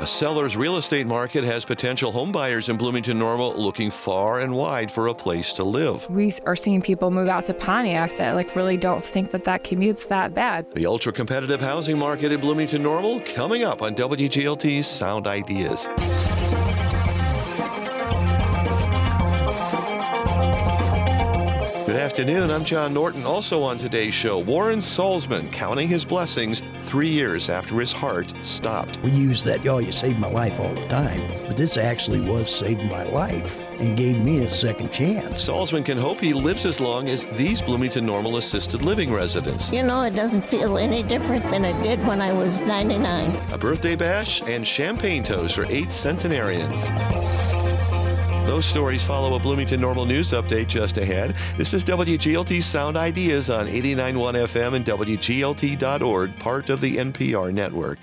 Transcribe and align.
A 0.00 0.06
seller's 0.06 0.56
real 0.56 0.76
estate 0.76 1.06
market 1.06 1.44
has 1.44 1.64
potential 1.64 2.12
homebuyers 2.12 2.68
in 2.68 2.76
Bloomington 2.76 3.16
Normal 3.16 3.54
looking 3.54 3.92
far 3.92 4.40
and 4.40 4.52
wide 4.52 4.90
for 4.90 5.06
a 5.06 5.14
place 5.14 5.52
to 5.52 5.62
live. 5.62 6.10
We 6.10 6.32
are 6.44 6.56
seeing 6.56 6.82
people 6.82 7.12
move 7.12 7.28
out 7.28 7.46
to 7.46 7.54
Pontiac 7.54 8.18
that 8.18 8.34
like 8.34 8.56
really 8.56 8.76
don't 8.76 9.04
think 9.04 9.30
that 9.30 9.44
that 9.44 9.62
commute's 9.62 10.06
that 10.06 10.34
bad. 10.34 10.68
The 10.72 10.84
ultra 10.84 11.12
competitive 11.12 11.60
housing 11.60 11.96
market 11.96 12.32
in 12.32 12.40
Bloomington 12.40 12.82
Normal 12.82 13.20
coming 13.20 13.62
up 13.62 13.82
on 13.82 13.94
WGLT's 13.94 14.88
Sound 14.88 15.28
Ideas. 15.28 15.86
Good 21.94 22.02
afternoon. 22.02 22.50
I'm 22.50 22.64
John 22.64 22.92
Norton. 22.92 23.24
Also 23.24 23.62
on 23.62 23.78
today's 23.78 24.14
show, 24.14 24.40
Warren 24.40 24.80
Salzman 24.80 25.48
counting 25.52 25.86
his 25.86 26.04
blessings 26.04 26.60
three 26.82 27.08
years 27.08 27.48
after 27.48 27.78
his 27.78 27.92
heart 27.92 28.32
stopped. 28.42 29.00
We 29.04 29.12
use 29.12 29.44
that, 29.44 29.64
oh, 29.68 29.78
you 29.78 29.92
saved 29.92 30.18
my 30.18 30.28
life 30.28 30.58
all 30.58 30.74
the 30.74 30.84
time. 30.86 31.22
But 31.46 31.56
this 31.56 31.76
actually 31.76 32.20
was 32.20 32.52
saving 32.52 32.88
my 32.88 33.04
life 33.04 33.60
and 33.78 33.96
gave 33.96 34.18
me 34.18 34.44
a 34.44 34.50
second 34.50 34.90
chance. 34.90 35.48
Salzman 35.48 35.84
can 35.84 35.96
hope 35.96 36.18
he 36.18 36.32
lives 36.32 36.66
as 36.66 36.80
long 36.80 37.08
as 37.08 37.26
these 37.36 37.62
Bloomington 37.62 38.04
Normal 38.04 38.38
assisted 38.38 38.82
living 38.82 39.12
residents. 39.12 39.70
You 39.70 39.84
know, 39.84 40.02
it 40.02 40.16
doesn't 40.16 40.42
feel 40.42 40.78
any 40.78 41.04
different 41.04 41.44
than 41.44 41.64
it 41.64 41.80
did 41.80 42.04
when 42.08 42.20
I 42.20 42.32
was 42.32 42.60
99. 42.62 43.52
A 43.52 43.56
birthday 43.56 43.94
bash 43.94 44.42
and 44.48 44.66
champagne 44.66 45.22
toast 45.22 45.54
for 45.54 45.64
eight 45.66 45.92
centenarians. 45.92 46.90
Those 48.46 48.66
stories 48.66 49.02
follow 49.02 49.34
a 49.34 49.38
Bloomington 49.38 49.80
Normal 49.80 50.04
News 50.04 50.32
update 50.32 50.68
just 50.68 50.98
ahead. 50.98 51.34
This 51.56 51.72
is 51.72 51.82
WGLT 51.82 52.62
Sound 52.62 52.96
Ideas 52.96 53.48
on 53.48 53.66
89.1 53.66 54.14
FM 54.46 54.74
and 54.74 54.84
WGLT.org, 54.84 56.38
part 56.38 56.68
of 56.68 56.80
the 56.80 56.98
NPR 56.98 57.52
network. 57.52 57.98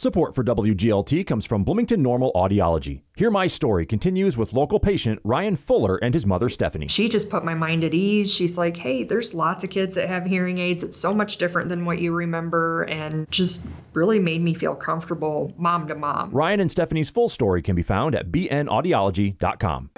Support 0.00 0.36
for 0.36 0.44
WGLT 0.44 1.26
comes 1.26 1.44
from 1.44 1.64
Bloomington 1.64 2.00
Normal 2.02 2.30
Audiology. 2.36 3.00
Hear 3.16 3.32
My 3.32 3.48
Story 3.48 3.84
continues 3.84 4.36
with 4.36 4.52
local 4.52 4.78
patient 4.78 5.20
Ryan 5.24 5.56
Fuller 5.56 5.96
and 5.96 6.14
his 6.14 6.24
mother 6.24 6.48
Stephanie. 6.48 6.86
She 6.86 7.08
just 7.08 7.28
put 7.28 7.44
my 7.44 7.54
mind 7.54 7.82
at 7.82 7.92
ease. 7.92 8.32
She's 8.32 8.56
like, 8.56 8.76
hey, 8.76 9.02
there's 9.02 9.34
lots 9.34 9.64
of 9.64 9.70
kids 9.70 9.96
that 9.96 10.08
have 10.08 10.24
hearing 10.24 10.58
aids. 10.58 10.84
It's 10.84 10.96
so 10.96 11.12
much 11.12 11.36
different 11.38 11.68
than 11.68 11.84
what 11.84 11.98
you 11.98 12.12
remember, 12.12 12.84
and 12.84 13.28
just 13.32 13.66
really 13.92 14.20
made 14.20 14.40
me 14.40 14.54
feel 14.54 14.76
comfortable 14.76 15.52
mom 15.58 15.88
to 15.88 15.96
mom. 15.96 16.30
Ryan 16.30 16.60
and 16.60 16.70
Stephanie's 16.70 17.10
full 17.10 17.28
story 17.28 17.60
can 17.60 17.74
be 17.74 17.82
found 17.82 18.14
at 18.14 18.30
bnaudiology.com. 18.30 19.90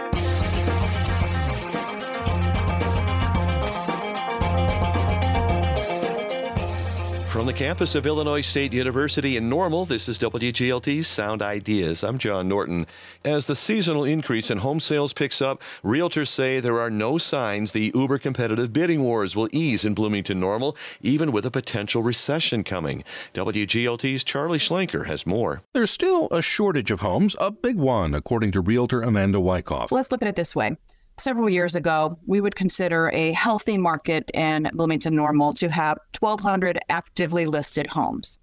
From 7.31 7.47
the 7.47 7.53
campus 7.53 7.95
of 7.95 8.07
Illinois 8.07 8.41
State 8.41 8.73
University 8.73 9.37
in 9.37 9.49
Normal, 9.49 9.85
this 9.85 10.09
is 10.09 10.19
WGLT's 10.19 11.07
Sound 11.07 11.43
Ideas. 11.43 12.03
I'm 12.03 12.19
John 12.19 12.49
Norton. 12.49 12.89
As 13.25 13.47
the 13.47 13.55
seasonal 13.55 14.03
increase 14.03 14.51
in 14.51 14.59
home 14.59 14.81
sales 14.81 15.13
picks 15.13 15.41
up, 15.41 15.63
realtors 15.85 16.27
say 16.27 16.59
there 16.59 16.81
are 16.81 16.91
no 16.91 17.19
signs 17.19 17.71
the 17.71 17.93
uber 17.95 18.19
competitive 18.19 18.73
bidding 18.73 19.05
wars 19.05 19.37
will 19.37 19.49
ease 19.53 19.85
in 19.85 19.95
Bloomington 19.95 20.41
Normal, 20.41 20.77
even 21.03 21.31
with 21.31 21.47
a 21.47 21.53
potential 21.53 22.03
recession 22.03 22.65
coming. 22.65 23.05
WGLT's 23.33 24.25
Charlie 24.25 24.59
Schlenker 24.59 25.07
has 25.07 25.25
more. 25.25 25.63
There's 25.73 25.93
still 25.93 26.27
a 26.33 26.43
shortage 26.43 26.91
of 26.91 26.99
homes, 26.99 27.37
a 27.39 27.53
big 27.53 27.77
one, 27.77 28.13
according 28.13 28.51
to 28.53 28.61
realtor 28.61 29.03
Amanda 29.03 29.39
Wyckoff. 29.39 29.93
Let's 29.93 30.11
look 30.11 30.21
at 30.21 30.27
it 30.27 30.35
this 30.35 30.57
way 30.57 30.77
several 31.21 31.49
years 31.49 31.75
ago, 31.75 32.19
we 32.27 32.41
would 32.41 32.55
consider 32.55 33.11
a 33.13 33.33
healthy 33.33 33.79
market 33.79 34.31
in 34.35 34.71
Bloomington 34.73 35.15
Normal 35.15 35.53
to 35.55 35.69
have 35.69 35.99
1,200 36.19 36.79
actively 36.89 37.47
listed 37.47 37.87
homes. 37.89 38.39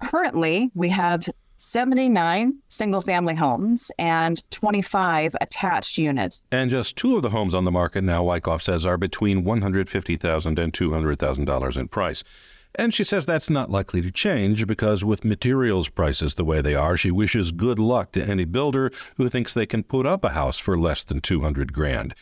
Currently, 0.00 0.70
we 0.74 0.88
have 0.88 1.28
79 1.58 2.58
single 2.68 3.00
family 3.00 3.36
homes 3.36 3.92
and 3.98 4.42
25 4.50 5.36
attached 5.40 5.96
units. 5.96 6.44
And 6.50 6.70
just 6.70 6.96
two 6.96 7.16
of 7.16 7.22
the 7.22 7.30
homes 7.30 7.54
on 7.54 7.64
the 7.64 7.70
market 7.70 8.02
now, 8.02 8.24
Wyckoff 8.24 8.62
says, 8.62 8.84
are 8.84 8.98
between 8.98 9.44
$150,000 9.44 10.58
and 10.58 10.72
$200,000 10.72 11.76
in 11.76 11.88
price. 11.88 12.24
And 12.74 12.94
she 12.94 13.04
says 13.04 13.26
that's 13.26 13.50
not 13.50 13.70
likely 13.70 14.00
to 14.00 14.10
change 14.10 14.66
because 14.66 15.04
with 15.04 15.24
materials 15.24 15.88
prices 15.88 16.34
the 16.34 16.44
way 16.44 16.60
they 16.60 16.74
are, 16.74 16.96
she 16.96 17.10
wishes 17.10 17.52
good 17.52 17.78
luck 17.78 18.12
to 18.12 18.24
any 18.24 18.44
builder 18.44 18.90
who 19.16 19.28
thinks 19.28 19.52
they 19.52 19.66
can 19.66 19.82
put 19.82 20.06
up 20.06 20.24
a 20.24 20.30
house 20.30 20.58
for 20.58 20.78
less 20.78 21.04
than 21.04 21.20
200 21.20 21.72
grand. 21.72 22.14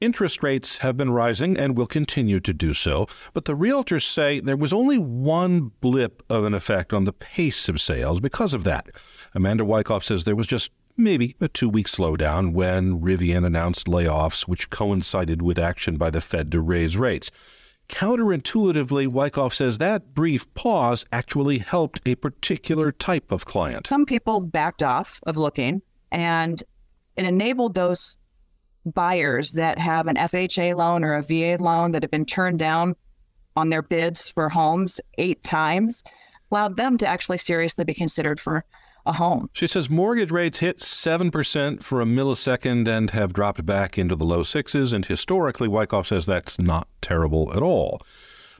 Interest 0.00 0.44
rates 0.44 0.78
have 0.78 0.96
been 0.96 1.10
rising 1.10 1.58
and 1.58 1.76
will 1.76 1.88
continue 1.88 2.38
to 2.38 2.54
do 2.54 2.72
so, 2.72 3.08
but 3.32 3.46
the 3.46 3.56
realtors 3.56 4.04
say 4.04 4.38
there 4.38 4.56
was 4.56 4.72
only 4.72 4.96
one 4.96 5.72
blip 5.80 6.22
of 6.30 6.44
an 6.44 6.54
effect 6.54 6.92
on 6.92 7.02
the 7.02 7.12
pace 7.12 7.68
of 7.68 7.80
sales 7.80 8.20
because 8.20 8.54
of 8.54 8.62
that. 8.62 8.86
Amanda 9.34 9.64
Wyckoff 9.64 10.04
says 10.04 10.22
there 10.22 10.36
was 10.36 10.46
just 10.46 10.70
maybe 10.96 11.34
a 11.40 11.48
two 11.48 11.68
week 11.68 11.86
slowdown 11.86 12.52
when 12.52 13.00
Rivian 13.00 13.44
announced 13.44 13.88
layoffs, 13.88 14.42
which 14.42 14.70
coincided 14.70 15.42
with 15.42 15.58
action 15.58 15.96
by 15.96 16.10
the 16.10 16.20
Fed 16.20 16.52
to 16.52 16.60
raise 16.60 16.96
rates. 16.96 17.32
Counterintuitively, 17.88 19.08
Wyckoff 19.08 19.54
says 19.54 19.78
that 19.78 20.14
brief 20.14 20.52
pause 20.54 21.04
actually 21.10 21.58
helped 21.58 22.00
a 22.06 22.14
particular 22.14 22.92
type 22.92 23.32
of 23.32 23.46
client. 23.46 23.86
Some 23.86 24.04
people 24.04 24.40
backed 24.40 24.82
off 24.82 25.20
of 25.26 25.36
looking, 25.36 25.82
and 26.12 26.62
it 27.16 27.24
enabled 27.24 27.74
those 27.74 28.18
buyers 28.84 29.52
that 29.52 29.78
have 29.78 30.06
an 30.06 30.16
FHA 30.16 30.76
loan 30.76 31.02
or 31.02 31.14
a 31.14 31.22
VA 31.22 31.62
loan 31.62 31.92
that 31.92 32.02
have 32.02 32.10
been 32.10 32.26
turned 32.26 32.58
down 32.58 32.94
on 33.56 33.70
their 33.70 33.82
bids 33.82 34.30
for 34.30 34.48
homes 34.48 35.00
eight 35.16 35.42
times, 35.42 36.04
allowed 36.50 36.76
them 36.76 36.96
to 36.98 37.06
actually 37.06 37.38
seriously 37.38 37.84
be 37.84 37.94
considered 37.94 38.38
for 38.38 38.64
a 39.08 39.12
home. 39.12 39.48
She 39.52 39.66
says 39.66 39.90
mortgage 39.90 40.30
rates 40.30 40.60
hit 40.60 40.80
7% 40.80 41.82
for 41.82 42.00
a 42.00 42.04
millisecond 42.04 42.86
and 42.86 43.10
have 43.10 43.32
dropped 43.32 43.64
back 43.64 43.98
into 43.98 44.14
the 44.14 44.24
low 44.24 44.42
sixes. 44.42 44.92
And 44.92 45.06
historically, 45.06 45.68
Wyckoff 45.68 46.06
says 46.06 46.26
that's 46.26 46.60
not 46.60 46.88
terrible 47.00 47.52
at 47.56 47.62
all. 47.62 48.00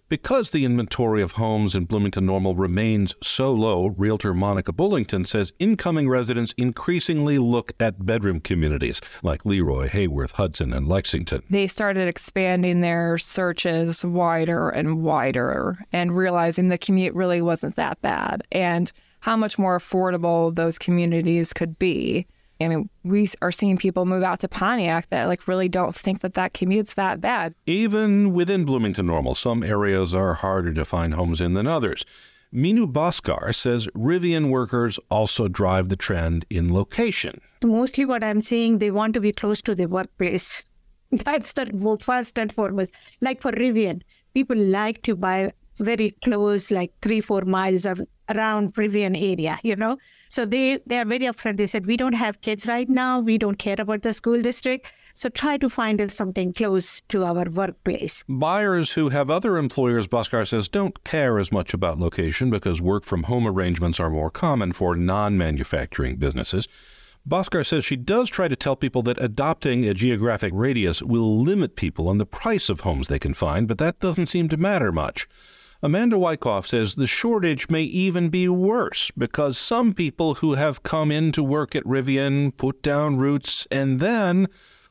Because 0.09 0.51
the 0.51 0.65
inventory 0.65 1.21
of 1.21 1.33
homes 1.33 1.75
in 1.75 1.85
Bloomington 1.85 2.25
Normal 2.25 2.57
remains 2.57 3.15
so 3.23 3.53
low, 3.53 3.89
realtor 3.89 4.33
Monica 4.33 4.73
Bullington 4.73 5.27
says 5.27 5.53
incoming 5.59 6.09
residents 6.09 6.55
increasingly 6.57 7.37
look 7.37 7.73
at 7.79 8.07
bedroom 8.07 8.41
communities 8.41 9.03
like 9.23 9.45
Leroy, 9.45 9.87
Heyworth, 9.87 10.33
Hudson, 10.33 10.73
and 10.73 10.89
Lexington. 10.89 11.43
They 11.51 11.67
started 11.67 12.09
expanding 12.09 12.81
their 12.81 13.19
searches 13.19 14.03
wider 14.03 14.71
and 14.71 15.03
wider 15.03 15.85
and 15.93 16.17
realizing 16.17 16.69
the 16.69 16.79
commute 16.79 17.15
really 17.15 17.43
wasn't 17.43 17.77
that 17.77 18.01
bad. 18.01 18.45
And 18.51 18.91
how 19.21 19.37
much 19.37 19.59
more 19.59 19.79
affordable 19.79 20.55
those 20.55 20.79
communities 20.79 21.53
could 21.53 21.79
be. 21.79 22.27
I 22.61 22.69
mean, 22.69 22.91
we 23.05 23.29
are 23.41 23.53
seeing 23.53 23.77
people 23.77 24.05
move 24.05 24.25
out 24.25 24.41
to 24.41 24.49
Pontiac 24.49 25.11
that 25.11 25.29
like 25.29 25.47
really 25.47 25.69
don't 25.69 25.95
think 25.95 26.21
that 26.21 26.35
that 26.35 26.55
commute's 26.55 26.95
that 26.95 27.21
bad. 27.21 27.55
Even 27.67 28.33
within 28.33 28.65
Bloomington 28.65 29.07
Normal, 29.07 29.35
some 29.35 29.63
areas 29.63 30.15
are 30.15 30.35
harder 30.35 30.73
to 30.73 30.85
find 30.85 31.15
homes 31.15 31.41
in 31.41 31.55
than 31.55 31.67
others. 31.67 32.05
Minu 32.53 32.91
Bhaskar 32.91 33.55
says 33.55 33.89
Rivian 33.89 34.49
workers 34.49 34.99
also 35.11 35.49
drive 35.49 35.89
the 35.89 35.97
trend 35.97 36.47
in 36.49 36.73
location. 36.73 37.41
Mostly 37.63 38.05
what 38.07 38.25
I'm 38.25 38.41
seeing, 38.41 38.79
they 38.79 38.91
want 38.91 39.15
to 39.15 39.21
be 39.21 39.33
close 39.33 39.61
to 39.63 39.75
the 39.75 39.87
workplace. 39.87 40.65
That's 41.13 41.53
the 41.53 41.99
first 42.01 42.39
and 42.39 42.53
foremost. 42.53 42.95
Like 43.21 43.41
for 43.41 43.53
Rivian, 43.53 44.03
people 44.35 44.57
like 44.57 45.03
to 45.03 45.15
buy 45.15 45.53
very 45.79 46.11
close, 46.25 46.71
like 46.71 46.93
three, 47.03 47.21
four 47.21 47.43
miles 47.43 47.87
of 47.87 48.01
around 48.29 48.75
Rivian 48.75 49.17
area, 49.17 49.59
you 49.63 49.77
know. 49.77 49.97
So 50.29 50.45
they 50.45 50.79
they 50.87 50.99
are 50.99 51.05
very 51.05 51.27
upfront. 51.27 51.57
They 51.57 51.67
said 51.67 51.87
we 51.87 51.97
don't 51.97 52.15
have 52.15 52.41
kids 52.41 52.67
right 52.67 52.89
now. 52.89 53.21
We 53.21 53.39
don't 53.39 53.59
care 53.59 53.77
about 53.79 54.03
the 54.03 54.13
school 54.13 54.41
district. 54.41 54.93
So 55.15 55.29
try 55.29 55.57
to 55.57 55.69
find 55.69 56.13
something 56.13 56.53
close 56.53 57.01
to 57.09 57.25
our 57.25 57.51
workplace. 57.51 58.25
Buyers 58.29 58.93
who 58.93 59.09
have 59.09 59.31
other 59.31 59.57
employers, 59.57 60.07
Bhaskar 60.07 60.47
says, 60.47 60.69
don't 60.69 61.03
care 61.03 61.41
as 61.41 61.51
much 61.51 61.75
about 61.75 61.99
location 61.99 62.51
because 62.51 62.81
work 62.81 63.05
from 63.05 63.25
home 63.25 63.45
arrangements 63.45 63.99
are 63.99 64.11
more 64.11 64.31
common 64.31 64.73
for 64.73 64.95
non-manufacturing 64.95 66.19
businesses. 66.19 66.69
Bhaskar 67.29 67.67
says 67.67 67.85
she 67.85 67.97
does 67.97 68.31
try 68.31 68.47
to 68.47 68.55
tell 68.55 68.77
people 68.77 69.03
that 69.03 69.21
adopting 69.21 69.85
a 69.85 69.93
geographic 69.93 70.53
radius 70.55 71.03
will 71.03 71.43
limit 71.43 71.75
people 71.75 72.09
on 72.09 72.19
the 72.19 72.25
price 72.25 72.71
of 72.71 72.81
homes 72.81 73.09
they 73.09 73.19
can 73.19 73.35
find, 73.35 73.67
but 73.67 73.79
that 73.79 73.99
doesn't 73.99 74.29
seem 74.29 74.49
to 74.49 74.57
matter 74.57 74.93
much. 74.93 75.27
Amanda 75.81 76.19
Wyckoff 76.19 76.67
says 76.67 76.97
the 76.97 77.07
shortage 77.07 77.71
may 77.71 77.83
even 77.83 78.31
be 78.31 78.49
worse 78.49 79.13
because 79.17 79.57
some 79.57 79.95
people 79.95 80.35
who 80.35 80.55
have 80.55 80.83
come 80.83 81.13
in 81.13 81.31
to 81.33 81.43
work 81.45 81.77
at 81.77 81.85
Rivian 81.85 82.57
put 82.57 82.83
down 82.83 83.17
roots 83.17 83.65
and 83.71 84.01
then 84.01 84.49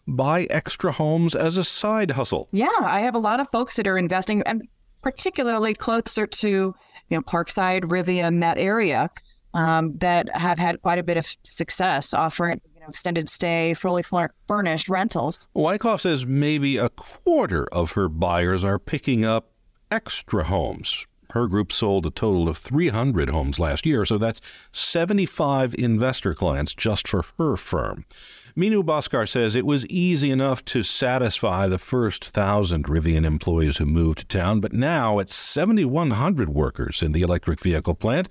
buy 0.07 0.43
extra 0.49 0.93
homes 0.93 1.35
as 1.35 1.57
a 1.57 1.65
side 1.65 2.11
hustle. 2.11 2.47
Yeah, 2.53 2.69
I 2.79 3.01
have 3.01 3.15
a 3.15 3.19
lot 3.19 3.41
of 3.41 3.49
folks 3.49 3.75
that 3.75 3.85
are 3.85 3.97
investing, 3.97 4.41
and 4.43 4.65
particularly 5.01 5.73
closer 5.73 6.25
to 6.25 6.47
you 6.47 6.73
know 7.09 7.21
Parkside, 7.21 7.81
Rivian, 7.81 8.39
that 8.39 8.57
area, 8.57 9.09
um, 9.53 9.97
that 9.97 10.33
have 10.37 10.57
had 10.57 10.81
quite 10.81 10.99
a 10.99 11.03
bit 11.03 11.17
of 11.17 11.27
success 11.43 12.13
offering 12.13 12.61
you 12.73 12.79
know, 12.79 12.87
extended 12.87 13.27
stay, 13.27 13.73
fully 13.73 14.03
furnished 14.47 14.87
rentals. 14.87 15.49
Wyckoff 15.53 15.99
says 15.99 16.25
maybe 16.25 16.77
a 16.77 16.87
quarter 16.87 17.67
of 17.73 17.91
her 17.91 18.07
buyers 18.07 18.63
are 18.63 18.79
picking 18.79 19.25
up 19.25 19.51
extra 19.91 20.43
homes. 20.43 21.05
Her 21.31 21.47
group 21.47 21.71
sold 21.71 22.05
a 22.05 22.09
total 22.09 22.47
of 22.47 22.57
300 22.57 23.29
homes 23.29 23.59
last 23.59 23.85
year, 23.85 24.05
so 24.05 24.17
that's 24.17 24.41
75 24.71 25.75
investor 25.77 26.33
clients 26.33 26.73
just 26.73 27.07
for 27.07 27.23
her 27.37 27.57
firm. 27.57 28.05
Minu 28.55 28.83
Bhaskar 28.83 29.27
says 29.27 29.55
it 29.55 29.65
was 29.65 29.85
easy 29.85 30.31
enough 30.31 30.65
to 30.65 30.81
satisfy 30.81 31.67
the 31.67 31.77
first 31.77 32.29
thousand 32.29 32.85
Rivian 32.85 33.25
employees 33.25 33.77
who 33.77 33.85
moved 33.85 34.19
to 34.19 34.25
town, 34.25 34.61
but 34.61 34.73
now 34.73 35.19
it's 35.19 35.35
7,100 35.35 36.49
workers 36.49 37.01
in 37.01 37.11
the 37.11 37.21
electric 37.21 37.59
vehicle 37.59 37.93
plant. 37.93 38.29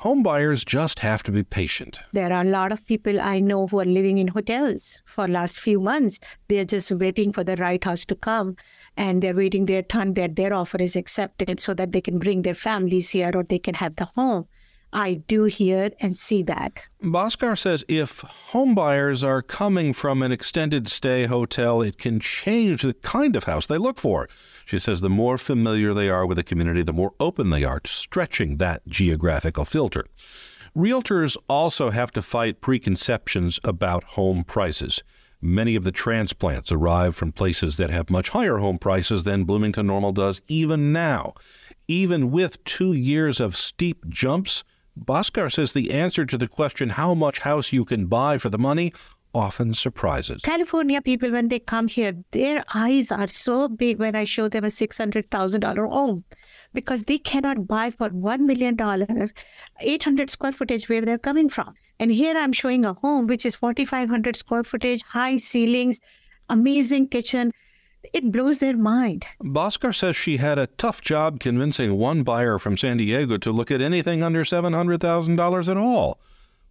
Homebuyers 0.00 0.66
just 0.66 0.98
have 0.98 1.22
to 1.22 1.30
be 1.30 1.44
patient. 1.44 2.00
There 2.12 2.32
are 2.32 2.42
a 2.42 2.50
lot 2.50 2.72
of 2.72 2.84
people 2.84 3.20
I 3.20 3.38
know 3.38 3.68
who 3.68 3.78
are 3.80 3.84
living 3.84 4.18
in 4.18 4.28
hotels 4.28 5.00
for 5.04 5.28
last 5.28 5.60
few 5.60 5.80
months. 5.80 6.18
They're 6.48 6.64
just 6.64 6.90
waiting 6.90 7.32
for 7.32 7.44
the 7.44 7.54
right 7.56 7.82
house 7.82 8.04
to 8.06 8.16
come 8.16 8.56
and 8.96 9.22
they're 9.22 9.34
waiting 9.34 9.66
their 9.66 9.82
turn 9.82 10.14
that 10.14 10.36
their 10.36 10.52
offer 10.52 10.78
is 10.78 10.96
accepted 10.96 11.60
so 11.60 11.74
that 11.74 11.92
they 11.92 12.00
can 12.00 12.18
bring 12.18 12.42
their 12.42 12.54
families 12.54 13.10
here 13.10 13.30
or 13.34 13.42
they 13.42 13.58
can 13.58 13.74
have 13.74 13.96
the 13.96 14.06
home. 14.16 14.46
I 14.92 15.14
do 15.14 15.44
hear 15.44 15.90
and 16.00 16.18
see 16.18 16.42
that. 16.42 16.72
Bhaskar 17.02 17.56
says 17.56 17.82
if 17.88 18.20
homebuyers 18.52 19.24
are 19.24 19.40
coming 19.40 19.94
from 19.94 20.22
an 20.22 20.32
extended 20.32 20.86
stay 20.86 21.24
hotel, 21.24 21.80
it 21.80 21.96
can 21.96 22.20
change 22.20 22.82
the 22.82 22.92
kind 22.92 23.34
of 23.34 23.44
house 23.44 23.66
they 23.66 23.78
look 23.78 23.98
for. 23.98 24.28
She 24.66 24.78
says 24.78 25.00
the 25.00 25.08
more 25.08 25.38
familiar 25.38 25.94
they 25.94 26.10
are 26.10 26.26
with 26.26 26.36
the 26.36 26.44
community, 26.44 26.82
the 26.82 26.92
more 26.92 27.14
open 27.18 27.48
they 27.48 27.64
are 27.64 27.80
to 27.80 27.90
stretching 27.90 28.58
that 28.58 28.86
geographical 28.86 29.64
filter. 29.64 30.04
Realtors 30.76 31.36
also 31.48 31.90
have 31.90 32.10
to 32.12 32.22
fight 32.22 32.60
preconceptions 32.60 33.60
about 33.64 34.04
home 34.04 34.44
prices. 34.44 35.02
Many 35.44 35.74
of 35.74 35.82
the 35.82 35.90
transplants 35.90 36.70
arrive 36.70 37.16
from 37.16 37.32
places 37.32 37.76
that 37.76 37.90
have 37.90 38.10
much 38.10 38.28
higher 38.28 38.58
home 38.58 38.78
prices 38.78 39.24
than 39.24 39.42
Bloomington 39.42 39.88
Normal 39.88 40.12
does 40.12 40.40
even 40.46 40.92
now. 40.92 41.34
Even 41.88 42.30
with 42.30 42.62
two 42.62 42.92
years 42.92 43.40
of 43.40 43.56
steep 43.56 44.08
jumps, 44.08 44.62
Bhaskar 44.96 45.50
says 45.50 45.72
the 45.72 45.90
answer 45.90 46.24
to 46.24 46.38
the 46.38 46.46
question 46.46 46.90
how 46.90 47.12
much 47.12 47.40
house 47.40 47.72
you 47.72 47.84
can 47.84 48.06
buy 48.06 48.38
for 48.38 48.50
the 48.50 48.58
money 48.58 48.92
often 49.34 49.74
surprises. 49.74 50.42
California 50.42 51.02
people, 51.02 51.32
when 51.32 51.48
they 51.48 51.58
come 51.58 51.88
here, 51.88 52.14
their 52.30 52.62
eyes 52.72 53.10
are 53.10 53.26
so 53.26 53.66
big 53.66 53.98
when 53.98 54.14
I 54.14 54.24
show 54.24 54.48
them 54.48 54.62
a 54.62 54.68
$600,000 54.68 55.90
home 55.90 56.24
because 56.72 57.02
they 57.02 57.18
cannot 57.18 57.66
buy 57.66 57.90
for 57.90 58.10
$1 58.10 58.40
million 58.40 58.76
800 59.80 60.30
square 60.30 60.52
footage 60.52 60.88
where 60.88 61.00
they're 61.00 61.18
coming 61.18 61.48
from. 61.48 61.74
And 62.02 62.10
here 62.10 62.36
I'm 62.36 62.52
showing 62.52 62.84
a 62.84 62.94
home 62.94 63.28
which 63.28 63.46
is 63.46 63.54
4,500 63.54 64.34
square 64.34 64.64
footage, 64.64 65.02
high 65.04 65.36
ceilings, 65.36 66.00
amazing 66.48 67.08
kitchen 67.08 67.52
it 68.12 68.32
blows 68.32 68.58
their 68.58 68.76
mind. 68.76 69.24
Bhaskar 69.40 69.94
says 69.94 70.16
she 70.16 70.38
had 70.38 70.58
a 70.58 70.66
tough 70.66 71.00
job 71.00 71.38
convincing 71.38 71.96
one 71.96 72.24
buyer 72.24 72.58
from 72.58 72.76
San 72.76 72.96
Diego 72.96 73.38
to 73.38 73.52
look 73.52 73.70
at 73.70 73.80
anything 73.80 74.24
under 74.24 74.42
$700,000 74.42 75.68
at 75.70 75.76
all. 75.76 76.18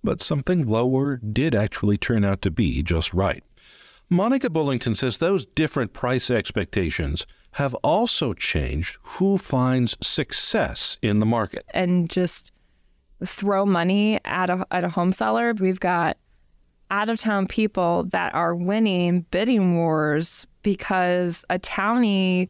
But 0.03 0.21
something 0.21 0.67
lower 0.67 1.15
did 1.15 1.55
actually 1.55 1.97
turn 1.97 2.25
out 2.25 2.41
to 2.41 2.51
be 2.51 2.83
just 2.83 3.13
right. 3.13 3.45
Monica 4.09 4.49
Bullington 4.49 4.97
says 4.97 5.17
those 5.19 5.45
different 5.45 5.93
price 5.93 6.29
expectations 6.29 7.25
have 7.53 7.73
also 7.75 8.33
changed 8.33 8.97
who 9.01 9.37
finds 9.37 9.95
success 10.05 10.97
in 11.01 11.19
the 11.19 11.25
market. 11.25 11.63
And 11.73 12.09
just 12.09 12.51
throw 13.25 13.65
money 13.65 14.19
at 14.25 14.49
a, 14.49 14.65
at 14.71 14.83
a 14.83 14.89
home 14.89 15.11
seller. 15.11 15.53
We've 15.53 15.79
got 15.79 16.17
out 16.89 17.09
of 17.09 17.19
town 17.19 17.47
people 17.47 18.03
that 18.09 18.33
are 18.35 18.53
winning 18.53 19.25
bidding 19.31 19.77
wars 19.77 20.45
because 20.61 21.45
a 21.49 21.57
townie 21.57 22.49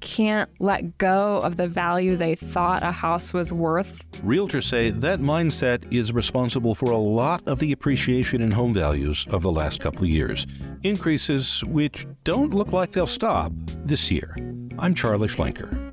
can't 0.00 0.50
let 0.60 0.98
go 0.98 1.38
of 1.38 1.56
the 1.56 1.66
value 1.66 2.16
they 2.16 2.34
thought 2.34 2.82
a 2.82 2.92
house 2.92 3.32
was 3.32 3.52
worth. 3.52 4.08
Realtors 4.22 4.64
say 4.64 4.90
that 4.90 5.20
mindset 5.20 5.90
is 5.92 6.12
responsible 6.12 6.74
for 6.74 6.92
a 6.92 6.98
lot 6.98 7.42
of 7.46 7.58
the 7.58 7.72
appreciation 7.72 8.40
in 8.40 8.50
home 8.50 8.72
values 8.72 9.26
of 9.30 9.42
the 9.42 9.50
last 9.50 9.80
couple 9.80 10.04
of 10.04 10.08
years. 10.08 10.46
Increases 10.82 11.64
which 11.64 12.06
don't 12.24 12.54
look 12.54 12.72
like 12.72 12.92
they'll 12.92 13.06
stop 13.06 13.52
this 13.84 14.10
year. 14.10 14.36
I'm 14.78 14.94
Charlie 14.94 15.28
Schlenker. 15.28 15.85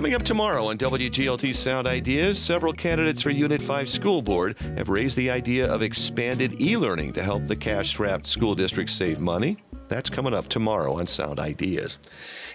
Coming 0.00 0.14
up 0.14 0.22
tomorrow 0.22 0.64
on 0.64 0.78
WGLT 0.78 1.54
Sound 1.54 1.86
Ideas, 1.86 2.38
several 2.38 2.72
candidates 2.72 3.20
for 3.20 3.28
Unit 3.28 3.60
5 3.60 3.86
School 3.86 4.22
Board 4.22 4.58
have 4.78 4.88
raised 4.88 5.14
the 5.14 5.28
idea 5.28 5.70
of 5.70 5.82
expanded 5.82 6.58
e 6.58 6.74
learning 6.78 7.12
to 7.12 7.22
help 7.22 7.44
the 7.44 7.54
cash 7.54 7.90
strapped 7.90 8.26
school 8.26 8.54
districts 8.54 8.94
save 8.94 9.20
money. 9.20 9.58
That's 9.90 10.08
coming 10.08 10.32
up 10.32 10.46
tomorrow 10.46 11.00
on 11.00 11.08
Sound 11.08 11.40
Ideas. 11.40 11.98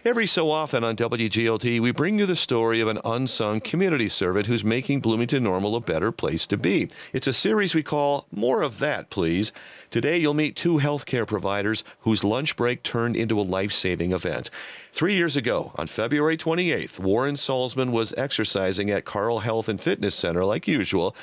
Every 0.05 0.25
so 0.25 0.49
often 0.49 0.85
on 0.85 0.95
WGLT, 0.95 1.81
we 1.81 1.91
bring 1.91 2.17
you 2.17 2.25
the 2.25 2.33
story 2.37 2.79
of 2.79 2.87
an 2.87 3.01
unsung 3.03 3.59
community 3.59 4.07
servant 4.07 4.47
who's 4.47 4.63
making 4.63 5.01
Bloomington 5.01 5.43
Normal 5.43 5.75
a 5.75 5.81
better 5.81 6.13
place 6.13 6.47
to 6.47 6.55
be. 6.55 6.87
It's 7.11 7.27
a 7.27 7.33
series 7.33 7.75
we 7.75 7.83
call 7.83 8.25
More 8.31 8.61
of 8.61 8.79
That, 8.79 9.09
Please. 9.09 9.51
Today, 9.89 10.17
you'll 10.17 10.33
meet 10.33 10.55
two 10.55 10.77
healthcare 10.77 11.27
providers 11.27 11.83
whose 11.99 12.23
lunch 12.23 12.55
break 12.55 12.83
turned 12.83 13.17
into 13.17 13.37
a 13.37 13.43
life 13.43 13.73
saving 13.73 14.13
event. 14.13 14.49
Three 14.93 15.15
years 15.15 15.35
ago, 15.35 15.73
on 15.75 15.87
February 15.87 16.37
28th, 16.37 16.99
Warren 16.99 17.35
Salzman 17.35 17.91
was 17.91 18.13
exercising 18.13 18.89
at 18.89 19.03
Carle 19.03 19.39
Health 19.39 19.67
and 19.67 19.81
Fitness 19.81 20.15
Center 20.15 20.45
like 20.45 20.69
usual, 20.69 21.13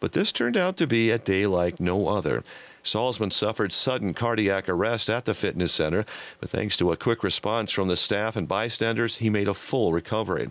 but 0.00 0.12
this 0.12 0.32
turned 0.32 0.58
out 0.58 0.76
to 0.76 0.86
be 0.86 1.08
a 1.08 1.16
day 1.16 1.46
like 1.46 1.80
no 1.80 2.08
other. 2.08 2.42
Salzman 2.84 3.32
suffered 3.32 3.72
sudden 3.72 4.14
cardiac 4.14 4.68
arrest 4.68 5.08
at 5.08 5.24
the 5.24 5.34
fitness 5.34 5.72
center, 5.72 6.04
but 6.40 6.50
thanks 6.50 6.76
to 6.76 6.92
a 6.92 6.96
quick 6.96 7.22
response 7.22 7.72
from 7.72 7.88
the 7.88 7.96
staff 7.96 8.36
and 8.36 8.48
bystanders, 8.48 9.16
he 9.16 9.30
made 9.30 9.48
a 9.48 9.54
full 9.54 9.92
recovery. 9.92 10.48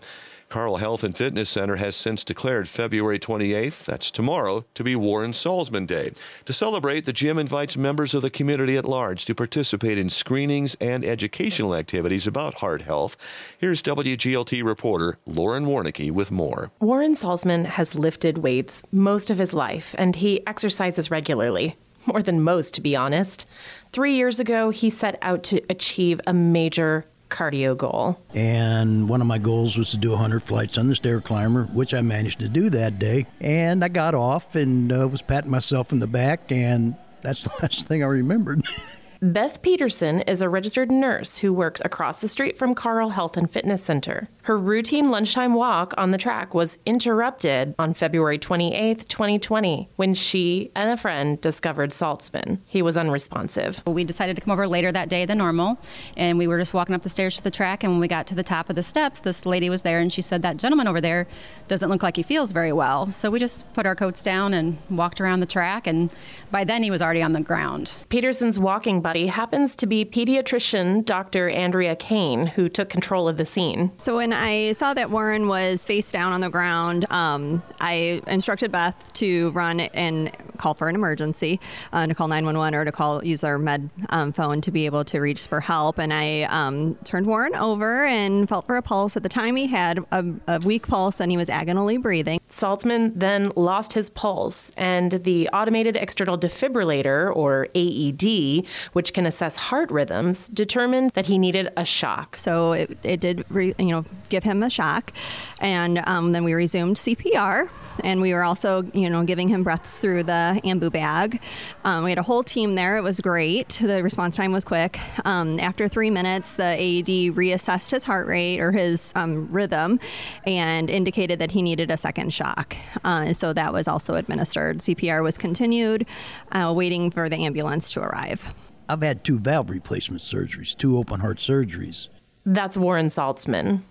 Carle 0.51 0.77
Health 0.77 1.01
and 1.05 1.15
Fitness 1.15 1.49
Center 1.49 1.77
has 1.77 1.95
since 1.95 2.25
declared 2.25 2.67
February 2.67 3.17
28th, 3.17 3.85
that's 3.85 4.11
tomorrow, 4.11 4.65
to 4.73 4.83
be 4.83 4.97
Warren 4.97 5.31
Salzman 5.31 5.87
Day. 5.87 6.11
To 6.43 6.51
celebrate, 6.51 7.05
the 7.05 7.13
gym 7.13 7.37
invites 7.39 7.77
members 7.77 8.13
of 8.13 8.21
the 8.21 8.29
community 8.29 8.75
at 8.75 8.83
large 8.83 9.23
to 9.25 9.33
participate 9.33 9.97
in 9.97 10.09
screenings 10.09 10.75
and 10.81 11.05
educational 11.05 11.73
activities 11.73 12.27
about 12.27 12.55
heart 12.55 12.81
health. 12.81 13.15
Here's 13.57 13.81
WGLT 13.81 14.61
reporter 14.61 15.17
Lauren 15.25 15.67
Warnecke 15.67 16.11
with 16.11 16.31
more. 16.31 16.69
Warren 16.81 17.15
Salzman 17.15 17.65
has 17.65 17.95
lifted 17.95 18.39
weights 18.39 18.83
most 18.91 19.29
of 19.29 19.37
his 19.37 19.53
life, 19.53 19.95
and 19.97 20.17
he 20.17 20.45
exercises 20.45 21.09
regularly 21.09 21.77
more 22.05 22.21
than 22.21 22.41
most, 22.41 22.73
to 22.75 22.81
be 22.81 22.95
honest. 22.95 23.47
Three 23.91 24.15
years 24.15 24.39
ago, 24.39 24.69
he 24.69 24.89
set 24.89 25.17
out 25.21 25.43
to 25.45 25.61
achieve 25.69 26.21
a 26.25 26.33
major 26.33 27.05
cardio 27.29 27.75
goal. 27.75 28.21
And 28.35 29.09
one 29.09 29.21
of 29.21 29.27
my 29.27 29.39
goals 29.39 29.77
was 29.77 29.89
to 29.91 29.97
do 29.97 30.11
100 30.11 30.43
flights 30.43 30.77
on 30.77 30.87
the 30.87 30.95
stair 30.95 31.21
climber, 31.21 31.63
which 31.73 31.93
I 31.93 32.01
managed 32.01 32.39
to 32.41 32.49
do 32.49 32.69
that 32.71 32.99
day. 32.99 33.25
And 33.39 33.83
I 33.83 33.87
got 33.87 34.13
off 34.13 34.55
and 34.55 34.91
uh, 34.91 35.07
was 35.07 35.21
patting 35.21 35.49
myself 35.49 35.91
in 35.91 35.99
the 35.99 36.07
back, 36.07 36.51
and 36.51 36.95
that's 37.21 37.43
the 37.45 37.51
last 37.61 37.87
thing 37.87 38.03
I 38.03 38.07
remembered. 38.07 38.61
Beth 39.23 39.61
Peterson 39.61 40.21
is 40.21 40.41
a 40.41 40.49
registered 40.49 40.89
nurse 40.89 41.37
who 41.37 41.53
works 41.53 41.79
across 41.85 42.17
the 42.17 42.27
street 42.27 42.57
from 42.57 42.73
Carle 42.73 43.11
Health 43.11 43.37
and 43.37 43.47
Fitness 43.47 43.83
Center. 43.83 44.27
Her 44.45 44.57
routine 44.57 45.11
lunchtime 45.11 45.53
walk 45.53 45.93
on 45.95 46.09
the 46.09 46.17
track 46.17 46.55
was 46.55 46.79
interrupted 46.87 47.75
on 47.77 47.93
February 47.93 48.39
28, 48.39 49.07
2020, 49.07 49.89
when 49.95 50.15
she 50.15 50.71
and 50.75 50.89
a 50.89 50.97
friend 50.97 51.39
discovered 51.39 51.91
Saltzman. 51.91 52.57
He 52.65 52.81
was 52.81 52.97
unresponsive. 52.97 53.83
We 53.85 54.05
decided 54.05 54.37
to 54.37 54.41
come 54.41 54.51
over 54.51 54.65
later 54.65 54.91
that 54.91 55.07
day 55.07 55.27
than 55.27 55.37
normal, 55.37 55.77
and 56.17 56.39
we 56.39 56.47
were 56.47 56.57
just 56.57 56.73
walking 56.73 56.95
up 56.95 57.03
the 57.03 57.09
stairs 57.09 57.35
to 57.35 57.43
the 57.43 57.51
track. 57.51 57.83
And 57.83 57.93
when 57.93 57.99
we 57.99 58.07
got 58.07 58.25
to 58.25 58.35
the 58.35 58.41
top 58.41 58.71
of 58.71 58.75
the 58.75 58.81
steps, 58.81 59.19
this 59.19 59.45
lady 59.45 59.69
was 59.69 59.83
there, 59.83 59.99
and 59.99 60.11
she 60.11 60.23
said, 60.23 60.41
That 60.41 60.57
gentleman 60.57 60.87
over 60.87 60.99
there 60.99 61.27
doesn't 61.67 61.91
look 61.91 62.01
like 62.01 62.15
he 62.15 62.23
feels 62.23 62.51
very 62.51 62.73
well. 62.73 63.11
So 63.11 63.29
we 63.29 63.37
just 63.37 63.71
put 63.73 63.85
our 63.85 63.95
coats 63.95 64.23
down 64.23 64.55
and 64.55 64.79
walked 64.89 65.21
around 65.21 65.41
the 65.41 65.45
track, 65.45 65.85
and 65.85 66.09
by 66.49 66.63
then 66.63 66.81
he 66.81 66.89
was 66.89 67.03
already 67.03 67.21
on 67.21 67.33
the 67.33 67.41
ground. 67.41 67.99
Peterson's 68.09 68.59
walking 68.59 68.99
buddy 69.11 69.27
happens 69.27 69.75
to 69.75 69.85
be 69.85 70.05
pediatrician 70.05 71.03
Dr. 71.03 71.49
Andrea 71.49 71.97
Kane, 71.97 72.47
who 72.47 72.69
took 72.69 72.87
control 72.87 73.27
of 73.27 73.35
the 73.35 73.45
scene. 73.45 73.91
So 73.97 74.15
when 74.15 74.31
I 74.31 74.71
saw 74.71 74.93
that 74.93 75.11
Warren 75.11 75.49
was 75.49 75.83
face 75.83 76.13
down 76.13 76.31
on 76.31 76.39
the 76.39 76.49
ground, 76.49 77.11
um, 77.11 77.61
I 77.81 78.21
instructed 78.27 78.71
Beth 78.71 78.95
to 79.15 79.51
run 79.51 79.81
and 79.81 80.31
call 80.61 80.75
for 80.75 80.87
an 80.87 80.95
emergency, 80.95 81.59
uh, 81.91 82.07
to 82.07 82.15
call 82.15 82.29
911 82.29 82.73
or 82.73 82.85
to 82.85 82.91
call 82.93 83.25
use 83.25 83.43
our 83.43 83.57
med 83.57 83.89
um, 84.11 84.31
phone 84.31 84.61
to 84.61 84.71
be 84.71 84.85
able 84.85 85.03
to 85.03 85.19
reach 85.19 85.47
for 85.47 85.59
help. 85.59 85.99
And 85.99 86.13
I 86.13 86.43
um, 86.43 86.95
turned 87.03 87.25
Warren 87.25 87.55
over 87.55 88.05
and 88.05 88.47
felt 88.47 88.65
for 88.65 88.77
a 88.77 88.81
pulse. 88.81 89.17
At 89.17 89.23
the 89.23 89.29
time, 89.29 89.57
he 89.57 89.67
had 89.67 89.99
a, 90.11 90.23
a 90.47 90.59
weak 90.59 90.87
pulse 90.87 91.19
and 91.19 91.31
he 91.31 91.37
was 91.37 91.49
agonally 91.49 92.01
breathing. 92.01 92.39
Saltzman 92.47 93.13
then 93.15 93.51
lost 93.55 93.93
his 93.93 94.09
pulse, 94.09 94.71
and 94.75 95.23
the 95.23 95.47
automated 95.49 95.95
external 95.95 96.37
defibrillator, 96.37 97.33
or 97.33 97.67
AED, 97.73 98.67
which 99.01 99.13
can 99.13 99.25
assess 99.25 99.55
heart 99.55 99.89
rhythms, 99.89 100.47
determined 100.47 101.09
that 101.15 101.25
he 101.25 101.39
needed 101.39 101.67
a 101.75 101.83
shock. 101.83 102.37
So 102.37 102.73
it, 102.73 102.99
it 103.01 103.19
did, 103.19 103.43
re, 103.49 103.73
you 103.79 103.87
know, 103.87 104.05
give 104.29 104.43
him 104.43 104.61
a 104.61 104.69
shock, 104.69 105.11
and 105.59 106.03
um, 106.05 106.33
then 106.33 106.43
we 106.43 106.53
resumed 106.53 106.97
CPR, 106.97 107.67
and 108.03 108.21
we 108.21 108.31
were 108.31 108.43
also, 108.43 108.83
you 108.93 109.09
know, 109.09 109.23
giving 109.23 109.47
him 109.47 109.63
breaths 109.63 109.97
through 109.97 110.21
the 110.25 110.61
ambu 110.63 110.91
bag. 110.91 111.41
Um, 111.83 112.03
we 112.03 112.11
had 112.11 112.19
a 112.19 112.23
whole 112.23 112.43
team 112.43 112.75
there. 112.75 112.95
It 112.95 113.01
was 113.01 113.19
great. 113.19 113.79
The 113.81 114.03
response 114.03 114.35
time 114.35 114.51
was 114.51 114.65
quick. 114.65 114.99
Um, 115.25 115.59
after 115.59 115.87
three 115.87 116.11
minutes, 116.11 116.53
the 116.53 116.63
AED 116.63 117.33
reassessed 117.35 117.89
his 117.89 118.03
heart 118.03 118.27
rate 118.27 118.59
or 118.59 118.71
his 118.71 119.13
um, 119.15 119.51
rhythm, 119.51 119.99
and 120.45 120.91
indicated 120.91 121.39
that 121.39 121.49
he 121.49 121.63
needed 121.63 121.89
a 121.89 121.97
second 121.97 122.31
shock. 122.31 122.77
Uh, 123.03 123.33
so 123.33 123.51
that 123.51 123.73
was 123.73 123.87
also 123.87 124.13
administered. 124.13 124.77
CPR 124.77 125.23
was 125.23 125.39
continued, 125.39 126.05
uh, 126.51 126.71
waiting 126.75 127.09
for 127.09 127.29
the 127.29 127.37
ambulance 127.37 127.91
to 127.93 128.01
arrive. 128.01 128.53
I've 128.91 129.01
had 129.01 129.23
two 129.23 129.39
valve 129.39 129.69
replacement 129.69 130.21
surgeries, 130.21 130.75
two 130.75 130.97
open 130.97 131.21
heart 131.21 131.37
surgeries. 131.37 132.09
That's 132.45 132.75
Warren 132.75 133.07
Saltzman. 133.07 133.83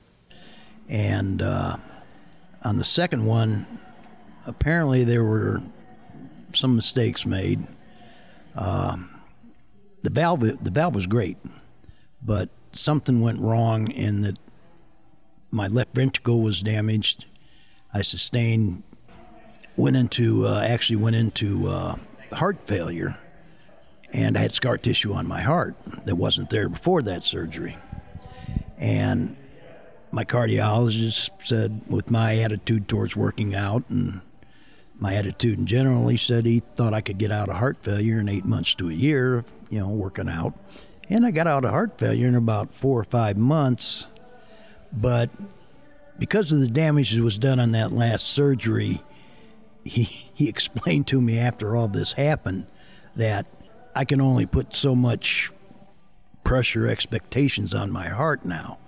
And 0.90 1.40
uh, 1.40 1.78
on 2.64 2.76
the 2.76 2.84
second 2.84 3.24
one, 3.24 3.66
apparently 4.46 5.04
there 5.04 5.24
were 5.24 5.62
some 6.52 6.76
mistakes 6.76 7.24
made. 7.24 7.66
Uh, 8.54 8.98
the 10.02 10.10
valve, 10.10 10.40
the 10.40 10.70
valve 10.70 10.94
was 10.94 11.06
great, 11.06 11.38
but 12.22 12.50
something 12.72 13.22
went 13.22 13.40
wrong 13.40 13.90
in 13.90 14.20
that 14.20 14.38
my 15.50 15.66
left 15.66 15.94
ventricle 15.94 16.42
was 16.42 16.60
damaged. 16.60 17.24
I 17.94 18.02
sustained, 18.02 18.82
went 19.76 19.96
into, 19.96 20.46
uh, 20.46 20.60
actually 20.60 20.96
went 20.96 21.16
into 21.16 21.68
uh, 21.68 21.96
heart 22.32 22.62
failure, 22.66 23.16
and 24.12 24.36
I 24.36 24.40
had 24.40 24.52
scar 24.52 24.76
tissue 24.76 25.12
on 25.12 25.26
my 25.26 25.40
heart 25.40 25.76
that 26.04 26.16
wasn't 26.16 26.50
there 26.50 26.68
before 26.68 27.02
that 27.02 27.22
surgery. 27.22 27.76
And 28.78 29.36
my 30.10 30.24
cardiologist 30.24 31.30
said, 31.44 31.82
with 31.88 32.10
my 32.10 32.38
attitude 32.38 32.88
towards 32.88 33.16
working 33.16 33.54
out 33.54 33.84
and 33.88 34.20
my 34.98 35.14
attitude 35.14 35.58
in 35.58 35.66
general, 35.66 36.08
he 36.08 36.16
said 36.16 36.44
he 36.44 36.60
thought 36.76 36.92
I 36.92 37.00
could 37.00 37.18
get 37.18 37.30
out 37.30 37.48
of 37.48 37.56
heart 37.56 37.78
failure 37.82 38.18
in 38.18 38.28
eight 38.28 38.44
months 38.44 38.74
to 38.76 38.88
a 38.88 38.92
year, 38.92 39.44
you 39.68 39.78
know, 39.78 39.88
working 39.88 40.28
out. 40.28 40.54
And 41.08 41.24
I 41.24 41.30
got 41.30 41.46
out 41.46 41.64
of 41.64 41.70
heart 41.70 41.98
failure 41.98 42.28
in 42.28 42.34
about 42.34 42.74
four 42.74 42.98
or 43.00 43.04
five 43.04 43.36
months. 43.36 44.06
But 44.92 45.30
because 46.18 46.52
of 46.52 46.60
the 46.60 46.68
damage 46.68 47.12
that 47.12 47.22
was 47.22 47.38
done 47.38 47.58
on 47.58 47.72
that 47.72 47.92
last 47.92 48.26
surgery, 48.26 49.02
he, 49.84 50.02
he 50.02 50.48
explained 50.50 51.06
to 51.08 51.20
me 51.20 51.38
after 51.38 51.76
all 51.76 51.88
this 51.88 52.12
happened 52.14 52.66
that 53.16 53.46
I 53.94 54.04
can 54.04 54.20
only 54.20 54.46
put 54.46 54.74
so 54.74 54.94
much 54.94 55.50
pressure 56.44 56.88
expectations 56.88 57.74
on 57.74 57.90
my 57.90 58.08
heart 58.08 58.44
now. 58.44 58.78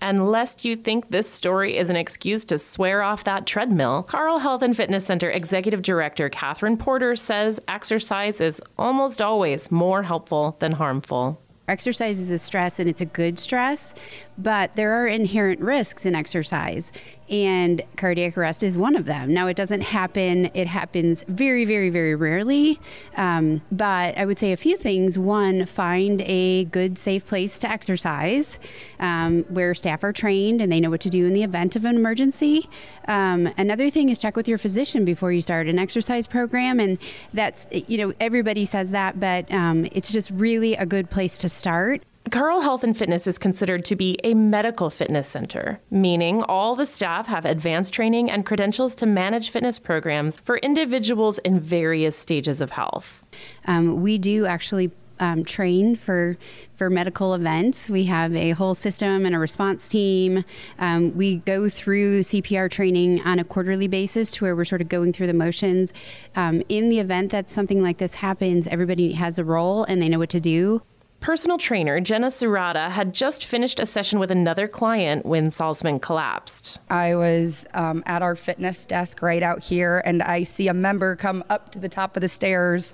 And 0.00 0.28
lest 0.28 0.64
you 0.64 0.74
think 0.74 1.10
this 1.10 1.30
story 1.30 1.76
is 1.76 1.88
an 1.88 1.94
excuse 1.94 2.44
to 2.46 2.58
swear 2.58 3.02
off 3.02 3.22
that 3.22 3.46
treadmill, 3.46 4.02
Carle 4.02 4.40
Health 4.40 4.62
and 4.62 4.76
Fitness 4.76 5.06
Center 5.06 5.30
Executive 5.30 5.80
Director 5.82 6.28
Catherine 6.28 6.76
Porter 6.76 7.14
says 7.14 7.60
exercise 7.68 8.40
is 8.40 8.60
almost 8.76 9.22
always 9.22 9.70
more 9.70 10.02
helpful 10.02 10.56
than 10.58 10.72
harmful. 10.72 11.40
Exercise 11.68 12.18
is 12.18 12.30
a 12.30 12.38
stress 12.38 12.80
and 12.80 12.88
it's 12.88 13.00
a 13.00 13.06
good 13.06 13.38
stress, 13.38 13.94
but 14.38 14.74
there 14.74 14.92
are 14.92 15.06
inherent 15.06 15.60
risks 15.60 16.06
in 16.06 16.14
exercise 16.14 16.90
and 17.32 17.80
cardiac 17.96 18.36
arrest 18.36 18.62
is 18.62 18.76
one 18.76 18.94
of 18.94 19.06
them. 19.06 19.32
Now, 19.32 19.46
it 19.46 19.56
doesn't 19.56 19.80
happen, 19.80 20.50
it 20.52 20.66
happens 20.66 21.24
very, 21.28 21.64
very, 21.64 21.88
very 21.88 22.14
rarely. 22.14 22.78
Um, 23.16 23.62
but 23.72 24.18
I 24.18 24.26
would 24.26 24.38
say 24.38 24.52
a 24.52 24.56
few 24.56 24.76
things. 24.76 25.18
One, 25.18 25.64
find 25.64 26.20
a 26.26 26.66
good, 26.66 26.98
safe 26.98 27.24
place 27.24 27.58
to 27.60 27.70
exercise 27.70 28.58
um, 29.00 29.44
where 29.44 29.74
staff 29.74 30.04
are 30.04 30.12
trained 30.12 30.60
and 30.60 30.70
they 30.70 30.78
know 30.78 30.90
what 30.90 31.00
to 31.00 31.10
do 31.10 31.24
in 31.24 31.32
the 31.32 31.42
event 31.42 31.74
of 31.74 31.86
an 31.86 31.96
emergency. 31.96 32.68
Um, 33.08 33.50
another 33.56 33.88
thing 33.88 34.10
is 34.10 34.18
check 34.18 34.36
with 34.36 34.46
your 34.46 34.58
physician 34.58 35.06
before 35.06 35.32
you 35.32 35.40
start 35.40 35.68
an 35.68 35.78
exercise 35.78 36.26
program. 36.26 36.78
And 36.78 36.98
that's, 37.32 37.66
you 37.70 37.96
know, 37.96 38.12
everybody 38.20 38.66
says 38.66 38.90
that, 38.90 39.18
but 39.18 39.50
um, 39.50 39.86
it's 39.92 40.12
just 40.12 40.30
really 40.30 40.74
a 40.74 40.84
good 40.84 41.08
place 41.08 41.38
to 41.38 41.48
start. 41.48 42.02
Carle 42.32 42.62
Health 42.62 42.82
and 42.82 42.96
Fitness 42.96 43.26
is 43.26 43.36
considered 43.36 43.84
to 43.84 43.94
be 43.94 44.18
a 44.24 44.32
medical 44.32 44.88
fitness 44.88 45.28
center, 45.28 45.80
meaning 45.90 46.42
all 46.42 46.74
the 46.74 46.86
staff 46.86 47.26
have 47.26 47.44
advanced 47.44 47.92
training 47.92 48.30
and 48.30 48.46
credentials 48.46 48.94
to 48.94 49.04
manage 49.04 49.50
fitness 49.50 49.78
programs 49.78 50.38
for 50.38 50.56
individuals 50.56 51.36
in 51.40 51.60
various 51.60 52.16
stages 52.16 52.62
of 52.62 52.70
health. 52.70 53.22
Um, 53.66 54.00
we 54.00 54.16
do 54.16 54.46
actually 54.46 54.92
um, 55.20 55.44
train 55.44 55.94
for 55.94 56.38
for 56.74 56.88
medical 56.88 57.34
events. 57.34 57.90
We 57.90 58.04
have 58.04 58.34
a 58.34 58.52
whole 58.52 58.74
system 58.74 59.26
and 59.26 59.34
a 59.34 59.38
response 59.38 59.86
team. 59.86 60.42
Um, 60.78 61.14
we 61.14 61.36
go 61.36 61.68
through 61.68 62.22
CPR 62.22 62.70
training 62.70 63.20
on 63.20 63.40
a 63.40 63.44
quarterly 63.44 63.88
basis 63.88 64.30
to 64.32 64.44
where 64.44 64.56
we're 64.56 64.64
sort 64.64 64.80
of 64.80 64.88
going 64.88 65.12
through 65.12 65.26
the 65.26 65.34
motions. 65.34 65.92
Um, 66.34 66.62
in 66.70 66.88
the 66.88 66.98
event 66.98 67.30
that 67.32 67.50
something 67.50 67.82
like 67.82 67.98
this 67.98 68.14
happens, 68.14 68.66
everybody 68.68 69.12
has 69.12 69.38
a 69.38 69.44
role 69.44 69.84
and 69.84 70.00
they 70.00 70.08
know 70.08 70.18
what 70.18 70.30
to 70.30 70.40
do. 70.40 70.80
Personal 71.22 71.56
trainer 71.56 72.00
Jenna 72.00 72.26
Surata 72.26 72.90
had 72.90 73.14
just 73.14 73.44
finished 73.44 73.78
a 73.78 73.86
session 73.86 74.18
with 74.18 74.32
another 74.32 74.66
client 74.66 75.24
when 75.24 75.50
Salzman 75.50 76.02
collapsed. 76.02 76.80
I 76.90 77.14
was 77.14 77.64
um, 77.74 78.02
at 78.06 78.22
our 78.22 78.34
fitness 78.34 78.84
desk 78.84 79.22
right 79.22 79.40
out 79.40 79.62
here, 79.62 80.02
and 80.04 80.20
I 80.20 80.42
see 80.42 80.66
a 80.66 80.74
member 80.74 81.14
come 81.14 81.44
up 81.48 81.70
to 81.72 81.78
the 81.78 81.88
top 81.88 82.16
of 82.16 82.22
the 82.22 82.28
stairs, 82.28 82.92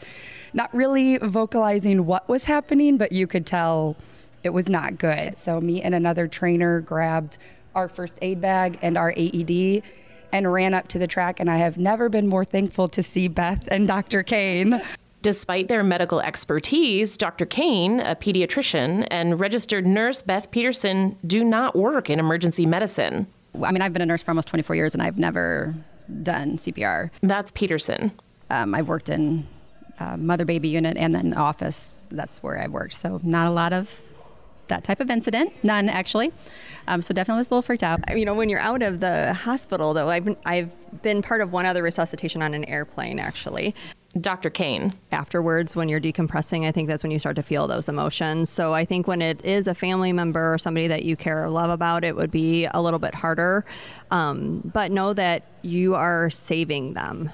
not 0.52 0.72
really 0.74 1.16
vocalizing 1.16 2.04
what 2.04 2.28
was 2.28 2.44
happening, 2.44 2.98
but 2.98 3.12
you 3.12 3.26
could 3.26 3.46
tell 3.46 3.96
it 4.42 4.50
was 4.50 4.68
not 4.68 4.98
good. 4.98 5.34
So, 5.34 5.58
me 5.58 5.80
and 5.80 5.94
another 5.94 6.28
trainer 6.28 6.82
grabbed 6.82 7.38
our 7.74 7.88
first 7.88 8.18
aid 8.20 8.42
bag 8.42 8.78
and 8.82 8.98
our 8.98 9.14
AED 9.16 9.82
and 10.32 10.52
ran 10.52 10.74
up 10.74 10.86
to 10.88 10.98
the 10.98 11.06
track. 11.06 11.40
And 11.40 11.50
I 11.50 11.56
have 11.56 11.78
never 11.78 12.10
been 12.10 12.26
more 12.26 12.44
thankful 12.44 12.88
to 12.88 13.02
see 13.02 13.26
Beth 13.28 13.66
and 13.70 13.88
Dr. 13.88 14.22
Kane. 14.22 14.82
Despite 15.28 15.68
their 15.68 15.84
medical 15.84 16.22
expertise, 16.22 17.18
Dr. 17.18 17.44
Kane, 17.44 18.00
a 18.00 18.16
pediatrician, 18.16 19.06
and 19.10 19.38
registered 19.38 19.86
nurse 19.86 20.22
Beth 20.22 20.50
Peterson 20.50 21.18
do 21.26 21.44
not 21.44 21.76
work 21.76 22.08
in 22.08 22.18
emergency 22.18 22.64
medicine. 22.64 23.26
I 23.62 23.70
mean, 23.70 23.82
I've 23.82 23.92
been 23.92 24.00
a 24.00 24.06
nurse 24.06 24.22
for 24.22 24.30
almost 24.30 24.48
24 24.48 24.74
years 24.74 24.94
and 24.94 25.02
I've 25.02 25.18
never 25.18 25.74
done 26.22 26.56
CPR. 26.56 27.10
That's 27.20 27.50
Peterson. 27.50 28.10
Um, 28.48 28.74
I've 28.74 28.88
worked 28.88 29.10
in 29.10 29.46
uh, 30.00 30.16
mother 30.16 30.46
baby 30.46 30.68
unit 30.68 30.96
and 30.96 31.14
then 31.14 31.34
office. 31.34 31.98
That's 32.08 32.42
where 32.42 32.58
I 32.58 32.68
worked. 32.68 32.94
So, 32.94 33.20
not 33.22 33.48
a 33.48 33.50
lot 33.50 33.74
of 33.74 34.00
that 34.68 34.82
type 34.82 35.00
of 35.00 35.10
incident. 35.10 35.52
None, 35.62 35.90
actually. 35.90 36.32
Um, 36.86 37.02
so 37.02 37.12
definitely 37.12 37.40
was 37.40 37.48
a 37.48 37.50
little 37.50 37.62
freaked 37.62 37.82
out. 37.82 38.00
You 38.16 38.24
know, 38.24 38.34
when 38.34 38.48
you're 38.48 38.60
out 38.60 38.82
of 38.82 39.00
the 39.00 39.34
hospital, 39.34 39.92
though, 39.92 40.08
I've 40.08 40.24
been, 40.24 40.36
I've 40.46 41.02
been 41.02 41.20
part 41.20 41.42
of 41.42 41.52
one 41.52 41.66
other 41.66 41.82
resuscitation 41.82 42.40
on 42.40 42.54
an 42.54 42.64
airplane, 42.64 43.18
actually. 43.18 43.74
Dr. 44.18 44.48
Kane. 44.48 44.94
Afterwards, 45.12 45.76
when 45.76 45.88
you're 45.88 46.00
decompressing, 46.00 46.66
I 46.66 46.72
think 46.72 46.88
that's 46.88 47.02
when 47.02 47.12
you 47.12 47.18
start 47.18 47.36
to 47.36 47.42
feel 47.42 47.66
those 47.66 47.88
emotions. 47.88 48.48
So 48.48 48.72
I 48.72 48.84
think 48.84 49.06
when 49.06 49.20
it 49.20 49.44
is 49.44 49.66
a 49.66 49.74
family 49.74 50.12
member 50.12 50.54
or 50.54 50.58
somebody 50.58 50.88
that 50.88 51.04
you 51.04 51.14
care 51.14 51.44
or 51.44 51.50
love 51.50 51.70
about, 51.70 52.04
it 52.04 52.16
would 52.16 52.30
be 52.30 52.66
a 52.66 52.80
little 52.80 52.98
bit 52.98 53.14
harder. 53.14 53.66
Um, 54.10 54.62
but 54.72 54.90
know 54.90 55.12
that 55.12 55.44
you 55.62 55.94
are 55.94 56.30
saving 56.30 56.94
them, 56.94 57.30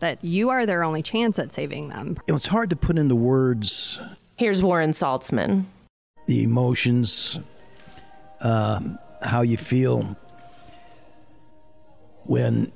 that 0.00 0.22
you 0.22 0.50
are 0.50 0.66
their 0.66 0.84
only 0.84 1.02
chance 1.02 1.38
at 1.38 1.52
saving 1.52 1.88
them. 1.88 2.18
It's 2.28 2.48
hard 2.48 2.70
to 2.70 2.76
put 2.76 2.98
into 2.98 3.14
words. 3.14 3.98
Here's 4.36 4.62
Warren 4.62 4.92
Saltzman. 4.92 5.64
The 6.26 6.42
emotions, 6.42 7.40
um, 8.40 8.98
how 9.22 9.40
you 9.40 9.56
feel 9.56 10.16
when 12.24 12.70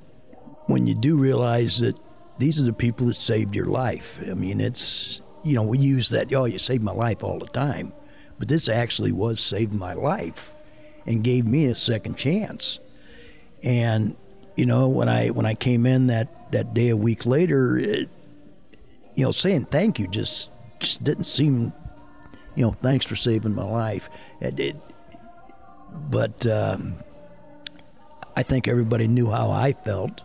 when 0.65 0.87
you 0.87 0.95
do 0.95 1.15
realize 1.15 1.77
that 1.79 1.97
these 2.37 2.59
are 2.59 2.63
the 2.63 2.73
people 2.73 3.07
that 3.07 3.15
saved 3.15 3.55
your 3.55 3.67
life. 3.67 4.19
I 4.29 4.33
mean, 4.33 4.59
it's, 4.59 5.21
you 5.43 5.53
know, 5.53 5.63
we 5.63 5.77
use 5.77 6.09
that, 6.09 6.33
oh, 6.33 6.45
you 6.45 6.57
saved 6.57 6.83
my 6.83 6.91
life 6.91 7.23
all 7.23 7.39
the 7.39 7.47
time. 7.47 7.93
But 8.37 8.47
this 8.47 8.67
actually 8.67 9.13
was 9.13 9.39
saving 9.39 9.79
my 9.79 9.93
life 9.93 10.51
and 11.05 11.23
gave 11.23 11.45
me 11.45 11.65
a 11.65 11.75
second 11.75 12.17
chance. 12.17 12.79
And, 13.63 14.15
you 14.55 14.65
know, 14.65 14.89
when 14.89 15.07
I 15.07 15.29
when 15.29 15.45
I 15.45 15.53
came 15.53 15.85
in 15.85 16.07
that, 16.07 16.51
that 16.51 16.73
day 16.73 16.89
a 16.89 16.97
week 16.97 17.25
later, 17.25 17.77
it, 17.77 18.09
you 19.15 19.23
know, 19.23 19.31
saying 19.31 19.65
thank 19.65 19.99
you 19.99 20.07
just, 20.07 20.51
just 20.79 21.03
didn't 21.03 21.23
seem, 21.23 21.71
you 22.55 22.65
know, 22.65 22.71
thanks 22.71 23.05
for 23.05 23.15
saving 23.15 23.55
my 23.55 23.63
life. 23.63 24.09
It, 24.41 24.59
it, 24.59 24.75
but 26.09 26.45
um, 26.45 26.95
I 28.35 28.43
think 28.43 28.67
everybody 28.67 29.07
knew 29.07 29.31
how 29.31 29.51
I 29.51 29.71
felt 29.71 30.21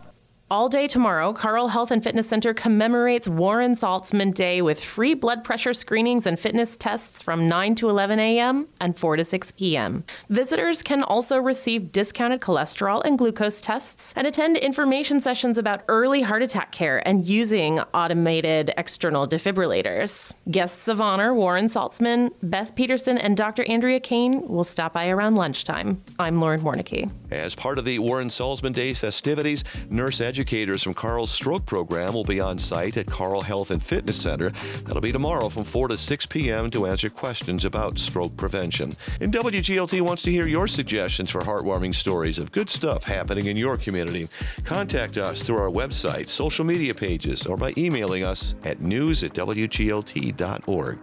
All 0.51 0.67
day 0.67 0.85
tomorrow, 0.85 1.31
Carle 1.31 1.69
Health 1.69 1.91
and 1.91 2.03
Fitness 2.03 2.27
Center 2.27 2.53
commemorates 2.53 3.25
Warren 3.29 3.73
Saltzman 3.73 4.33
Day 4.33 4.61
with 4.61 4.83
free 4.83 5.13
blood 5.13 5.45
pressure 5.45 5.73
screenings 5.73 6.27
and 6.27 6.37
fitness 6.37 6.75
tests 6.75 7.21
from 7.21 7.47
9 7.47 7.73
to 7.75 7.87
11 7.87 8.19
a.m. 8.19 8.67
and 8.81 8.97
4 8.97 9.15
to 9.15 9.23
6 9.23 9.51
p.m. 9.51 10.03
Visitors 10.27 10.83
can 10.83 11.03
also 11.03 11.37
receive 11.37 11.93
discounted 11.93 12.41
cholesterol 12.41 13.01
and 13.05 13.17
glucose 13.17 13.61
tests 13.61 14.13
and 14.17 14.27
attend 14.27 14.57
information 14.57 15.21
sessions 15.21 15.57
about 15.57 15.83
early 15.87 16.21
heart 16.21 16.43
attack 16.43 16.73
care 16.73 16.97
and 17.07 17.25
using 17.25 17.79
automated 17.93 18.73
external 18.75 19.25
defibrillators. 19.25 20.33
Guests 20.51 20.89
of 20.89 20.99
honor 20.99 21.33
Warren 21.33 21.67
Saltzman, 21.67 22.29
Beth 22.43 22.75
Peterson, 22.75 23.17
and 23.17 23.37
Dr. 23.37 23.63
Andrea 23.69 24.01
Kane 24.01 24.45
will 24.49 24.65
stop 24.65 24.91
by 24.91 25.07
around 25.07 25.35
lunchtime. 25.35 26.03
I'm 26.19 26.39
Lauren 26.39 26.59
Warnecke. 26.59 27.09
As 27.31 27.55
part 27.55 27.77
of 27.77 27.85
the 27.85 27.99
Warren 27.99 28.27
Saltzman 28.27 28.73
Day 28.73 28.93
festivities, 28.93 29.63
nurse 29.89 30.19
educators 30.19 30.40
from 30.45 30.93
Carle's 30.93 31.31
stroke 31.31 31.65
program 31.65 32.13
will 32.13 32.23
be 32.23 32.39
on 32.39 32.57
site 32.57 32.97
at 32.97 33.05
Carle 33.05 33.41
Health 33.41 33.71
and 33.71 33.81
Fitness 33.81 34.19
Center. 34.19 34.49
That'll 34.85 35.01
be 35.01 35.11
tomorrow 35.11 35.49
from 35.49 35.63
4 35.63 35.89
to 35.89 35.97
6 35.97 36.25
p.m. 36.25 36.71
to 36.71 36.87
answer 36.87 37.09
questions 37.09 37.63
about 37.63 37.99
stroke 37.99 38.35
prevention. 38.37 38.93
And 39.19 39.31
WGLT 39.31 40.01
wants 40.01 40.23
to 40.23 40.31
hear 40.31 40.47
your 40.47 40.67
suggestions 40.67 41.29
for 41.29 41.41
heartwarming 41.41 41.93
stories 41.93 42.39
of 42.39 42.51
good 42.51 42.69
stuff 42.69 43.03
happening 43.03 43.45
in 43.47 43.57
your 43.57 43.77
community. 43.77 44.27
Contact 44.63 45.17
us 45.17 45.43
through 45.43 45.57
our 45.57 45.69
website, 45.69 46.27
social 46.27 46.65
media 46.65 46.93
pages, 46.93 47.45
or 47.45 47.55
by 47.55 47.73
emailing 47.77 48.23
us 48.23 48.55
at 48.63 48.81
news 48.81 49.23
at 49.23 49.33
WGLT.org. 49.33 50.99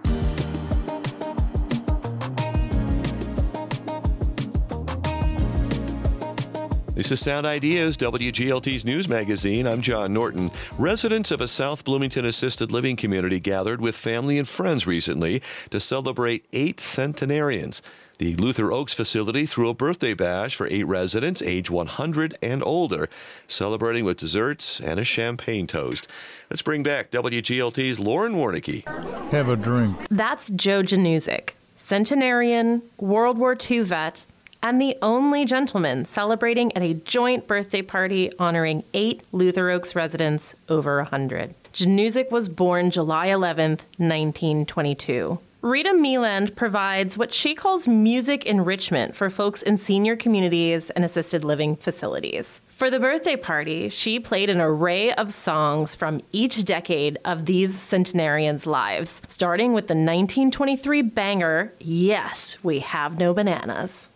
This 6.98 7.12
is 7.12 7.20
Sound 7.20 7.46
Ideas, 7.46 7.96
WGLT's 7.96 8.84
news 8.84 9.08
magazine. 9.08 9.68
I'm 9.68 9.82
John 9.82 10.12
Norton. 10.12 10.50
Residents 10.78 11.30
of 11.30 11.40
a 11.40 11.46
South 11.46 11.84
Bloomington 11.84 12.24
assisted 12.24 12.72
living 12.72 12.96
community 12.96 13.38
gathered 13.38 13.80
with 13.80 13.94
family 13.94 14.36
and 14.36 14.48
friends 14.48 14.84
recently 14.84 15.40
to 15.70 15.78
celebrate 15.78 16.44
eight 16.52 16.80
centenarians. 16.80 17.82
The 18.18 18.34
Luther 18.34 18.72
Oaks 18.72 18.94
facility 18.94 19.46
threw 19.46 19.68
a 19.68 19.74
birthday 19.74 20.12
bash 20.12 20.56
for 20.56 20.66
eight 20.72 20.88
residents 20.88 21.40
age 21.40 21.70
100 21.70 22.36
and 22.42 22.64
older, 22.64 23.08
celebrating 23.46 24.04
with 24.04 24.16
desserts 24.16 24.80
and 24.80 24.98
a 24.98 25.04
champagne 25.04 25.68
toast. 25.68 26.08
Let's 26.50 26.62
bring 26.62 26.82
back 26.82 27.12
WGLT's 27.12 28.00
Lauren 28.00 28.32
Warnecke. 28.32 28.84
Have 29.30 29.48
a 29.48 29.54
drink. 29.54 29.96
That's 30.10 30.50
Joe 30.50 30.82
Januzik, 30.82 31.50
centenarian, 31.76 32.82
World 32.98 33.38
War 33.38 33.56
II 33.70 33.82
vet, 33.82 34.26
and 34.62 34.80
the 34.80 34.96
only 35.02 35.44
gentleman 35.44 36.04
celebrating 36.04 36.76
at 36.76 36.82
a 36.82 36.94
joint 36.94 37.46
birthday 37.46 37.82
party 37.82 38.30
honoring 38.38 38.84
eight 38.94 39.22
Luther 39.32 39.70
Oaks 39.70 39.94
residents 39.94 40.54
over 40.68 40.96
100. 40.98 41.54
Januzik 41.72 42.30
was 42.30 42.48
born 42.48 42.90
July 42.90 43.26
11, 43.26 43.72
1922. 43.98 45.38
Rita 45.60 45.92
Meland 45.92 46.54
provides 46.54 47.18
what 47.18 47.32
she 47.32 47.52
calls 47.52 47.88
music 47.88 48.46
enrichment 48.46 49.16
for 49.16 49.28
folks 49.28 49.60
in 49.60 49.76
senior 49.76 50.14
communities 50.14 50.90
and 50.90 51.04
assisted 51.04 51.42
living 51.44 51.74
facilities. 51.74 52.60
For 52.68 52.90
the 52.90 53.00
birthday 53.00 53.34
party, 53.34 53.88
she 53.88 54.20
played 54.20 54.50
an 54.50 54.60
array 54.60 55.12
of 55.12 55.32
songs 55.32 55.96
from 55.96 56.20
each 56.30 56.64
decade 56.64 57.18
of 57.24 57.46
these 57.46 57.76
centenarians' 57.76 58.66
lives, 58.66 59.20
starting 59.26 59.72
with 59.72 59.88
the 59.88 59.94
1923 59.94 61.02
banger, 61.02 61.72
Yes, 61.80 62.56
We 62.62 62.78
Have 62.78 63.18
No 63.18 63.34
Bananas. 63.34 64.10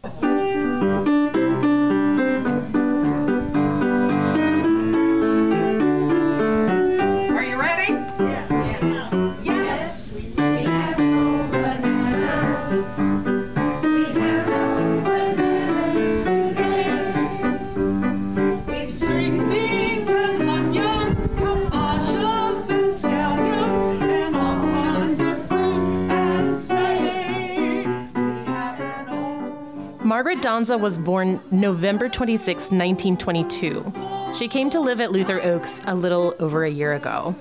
Margaret 30.22 30.40
Donza 30.40 30.78
was 30.78 30.98
born 30.98 31.40
November 31.50 32.08
26, 32.08 32.70
1922. 32.70 33.92
She 34.38 34.46
came 34.46 34.70
to 34.70 34.78
live 34.78 35.00
at 35.00 35.10
Luther 35.10 35.42
Oaks 35.42 35.80
a 35.88 35.96
little 35.96 36.36
over 36.38 36.64
a 36.64 36.70
year 36.70 36.92
ago. 36.92 37.34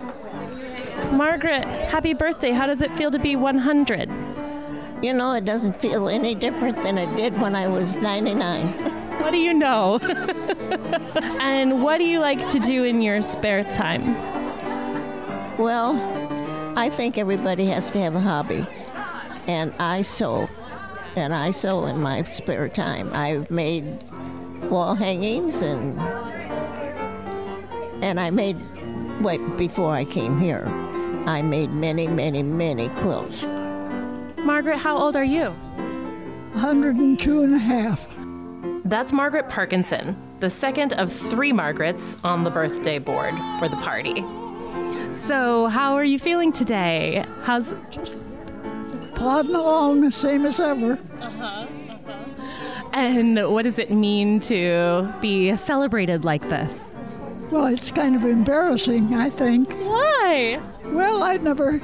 Margaret, 1.12 1.64
happy 1.64 2.16
birthday. 2.16 2.50
How 2.50 2.66
does 2.66 2.82
it 2.82 2.98
feel 2.98 3.12
to 3.12 3.20
be 3.20 3.36
100? 3.36 4.10
You 5.04 5.14
know, 5.14 5.36
it 5.36 5.46
doesn't 5.46 5.74
feel 5.74 6.10
any 6.10 6.34
different 6.34 6.82
than 6.82 6.98
it 6.98 7.16
did 7.16 7.40
when 7.40 7.56
I 7.56 7.68
was 7.68 7.98
99. 7.98 8.66
What 9.22 9.30
do 9.30 9.38
you 9.38 9.54
know? 9.54 10.00
and 11.40 11.84
what 11.84 12.00
do 12.00 12.06
you 12.06 12.20
like 12.20 12.48
to 12.50 12.58
do 12.58 12.86
in 12.86 13.04
your 13.04 13.22
spare 13.22 13.64
time? 13.66 14.16
Well, 15.60 15.94
I 16.76 16.90
think 16.90 17.20
everybody 17.20 17.66
has 17.68 17.92
to 17.92 18.00
have 18.00 18.16
a 18.16 18.20
hobby. 18.20 18.66
And 19.46 19.72
I 19.78 20.02
sew. 20.02 20.50
And 21.16 21.34
I 21.34 21.52
sew 21.52 21.86
in 21.86 22.00
my 22.00 22.24
spare 22.24 22.70
time. 22.70 23.12
I've 23.14 23.52
made 23.52 24.04
wall 24.70 24.96
hangings 24.96 25.62
and 25.62 26.00
and 28.04 28.20
I 28.20 28.30
made 28.30 28.58
wait 29.22 29.40
before 29.58 29.94
I 29.94 30.06
came 30.06 30.40
here. 30.40 30.66
I 31.28 31.42
made 31.42 31.72
many, 31.72 32.08
many, 32.08 32.42
many 32.42 32.90
quilts. 32.90 33.44
Margaret, 34.38 34.78
how 34.78 34.98
old 34.98 35.16
are 35.16 35.24
you? 35.24 35.50
102 36.54 37.44
and 37.44 37.56
a 37.56 37.60
half. 37.60 38.08
That's 38.86 39.14
Margaret 39.14 39.48
Parkinson, 39.48 40.18
the 40.40 40.50
second 40.50 40.94
of 40.94 41.14
three 41.14 41.54
Margarets 41.54 42.22
on 42.24 42.44
the 42.44 42.50
birthday 42.50 42.98
board 42.98 43.36
for 43.60 43.70
the 43.70 43.78
party. 43.78 44.26
So, 45.14 45.68
how 45.68 45.94
are 45.94 46.04
you 46.04 46.18
feeling 46.18 46.52
today? 46.52 47.26
How's 47.44 47.74
Plodding 49.16 49.56
along 49.56 50.02
the 50.02 50.12
same 50.12 50.46
as 50.46 50.60
ever. 50.60 50.94
Uh-huh, 50.94 51.44
uh-huh. 51.44 52.90
and 52.94 53.52
what 53.52 53.64
does 53.64 53.80
it 53.80 53.92
mean 53.92 54.40
to 54.42 55.14
be 55.22 55.56
celebrated 55.58 56.24
like 56.26 56.48
this? 56.50 56.84
Well, 57.52 57.66
it's 57.66 57.92
kind 57.92 58.16
of 58.16 58.24
embarrassing, 58.24 59.14
I 59.14 59.30
think. 59.30 59.74
Why? 59.74 60.62
Well, 60.86 61.22
I've 61.22 61.44
never 61.44 61.80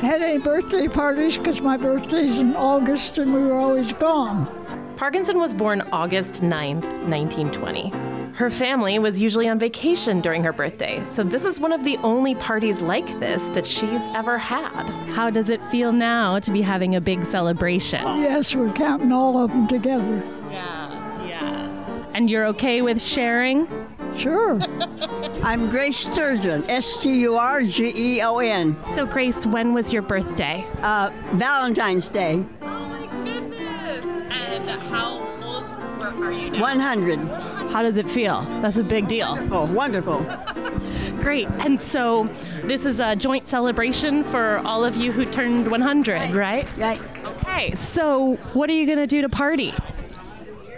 had 0.00 0.22
any 0.22 0.38
birthday 0.38 0.88
parties 0.88 1.38
because 1.38 1.60
my 1.60 1.76
birthday's 1.76 2.40
in 2.40 2.56
August 2.56 3.18
and 3.18 3.32
we 3.32 3.40
were 3.40 3.54
always 3.54 3.92
gone. 3.92 4.48
Parkinson 4.96 5.38
was 5.38 5.54
born 5.54 5.82
August 5.92 6.42
9th, 6.42 6.84
1920. 7.08 8.13
Her 8.34 8.50
family 8.50 8.98
was 8.98 9.22
usually 9.22 9.48
on 9.48 9.60
vacation 9.60 10.20
during 10.20 10.42
her 10.42 10.52
birthday, 10.52 11.04
so 11.04 11.22
this 11.22 11.44
is 11.44 11.60
one 11.60 11.72
of 11.72 11.84
the 11.84 11.96
only 11.98 12.34
parties 12.34 12.82
like 12.82 13.06
this 13.20 13.46
that 13.48 13.64
she's 13.64 14.00
ever 14.12 14.38
had. 14.38 14.88
How 15.12 15.30
does 15.30 15.50
it 15.50 15.64
feel 15.66 15.92
now 15.92 16.40
to 16.40 16.50
be 16.50 16.60
having 16.60 16.96
a 16.96 17.00
big 17.00 17.24
celebration? 17.24 18.02
Yes, 18.18 18.52
we're 18.52 18.72
counting 18.72 19.12
all 19.12 19.38
of 19.38 19.50
them 19.52 19.68
together. 19.68 20.20
Yeah, 20.50 21.28
yeah. 21.28 22.06
And 22.12 22.28
you're 22.28 22.46
okay 22.46 22.82
with 22.82 23.00
sharing? 23.00 23.68
Sure. 24.16 24.60
I'm 25.44 25.70
Grace 25.70 25.98
Sturgeon, 25.98 26.68
S 26.68 27.02
T 27.04 27.20
U 27.20 27.36
R 27.36 27.62
G 27.62 27.92
E 27.94 28.20
O 28.22 28.38
N. 28.38 28.76
So, 28.96 29.06
Grace, 29.06 29.46
when 29.46 29.74
was 29.74 29.92
your 29.92 30.02
birthday? 30.02 30.66
Uh, 30.82 31.10
Valentine's 31.34 32.10
Day. 32.10 32.44
Oh, 32.62 32.66
my 32.66 33.06
goodness. 33.24 34.04
And 34.32 34.68
how 34.68 35.18
old 35.44 35.64
are 36.02 36.32
you 36.32 36.50
now? 36.50 36.60
100. 36.60 37.53
How 37.74 37.82
does 37.82 37.96
it 37.96 38.08
feel? 38.08 38.42
That's 38.62 38.76
a 38.76 38.84
big 38.84 39.08
deal. 39.08 39.36
Oh, 39.50 39.64
wonderful. 39.64 40.20
Great. 41.20 41.48
And 41.58 41.80
so 41.80 42.30
this 42.62 42.86
is 42.86 43.00
a 43.00 43.16
joint 43.16 43.48
celebration 43.48 44.22
for 44.22 44.58
all 44.58 44.84
of 44.84 44.94
you 44.94 45.10
who 45.10 45.24
turned 45.24 45.68
100, 45.68 46.30
right? 46.34 46.68
Right. 46.76 47.00
Okay. 47.26 47.74
So 47.74 48.34
what 48.52 48.70
are 48.70 48.74
you 48.74 48.86
going 48.86 48.98
to 48.98 49.08
do 49.08 49.22
to 49.22 49.28
party? 49.28 49.74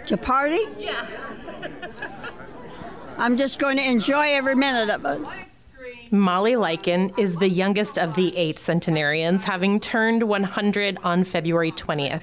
To 0.07 0.17
party? 0.17 0.61
Yeah. 0.79 1.05
I'm 3.19 3.37
just 3.37 3.59
going 3.59 3.77
to 3.77 3.83
enjoy 3.83 4.29
every 4.29 4.55
minute 4.55 4.89
of 4.89 5.05
it. 5.05 5.46
Molly 6.11 6.53
Lykin 6.53 7.17
is 7.17 7.35
the 7.35 7.49
youngest 7.49 7.97
of 7.97 8.15
the 8.15 8.35
eight 8.37 8.57
centenarians, 8.57 9.43
having 9.43 9.79
turned 9.79 10.23
100 10.23 10.97
on 11.03 11.23
February 11.23 11.71
20th. 11.71 12.21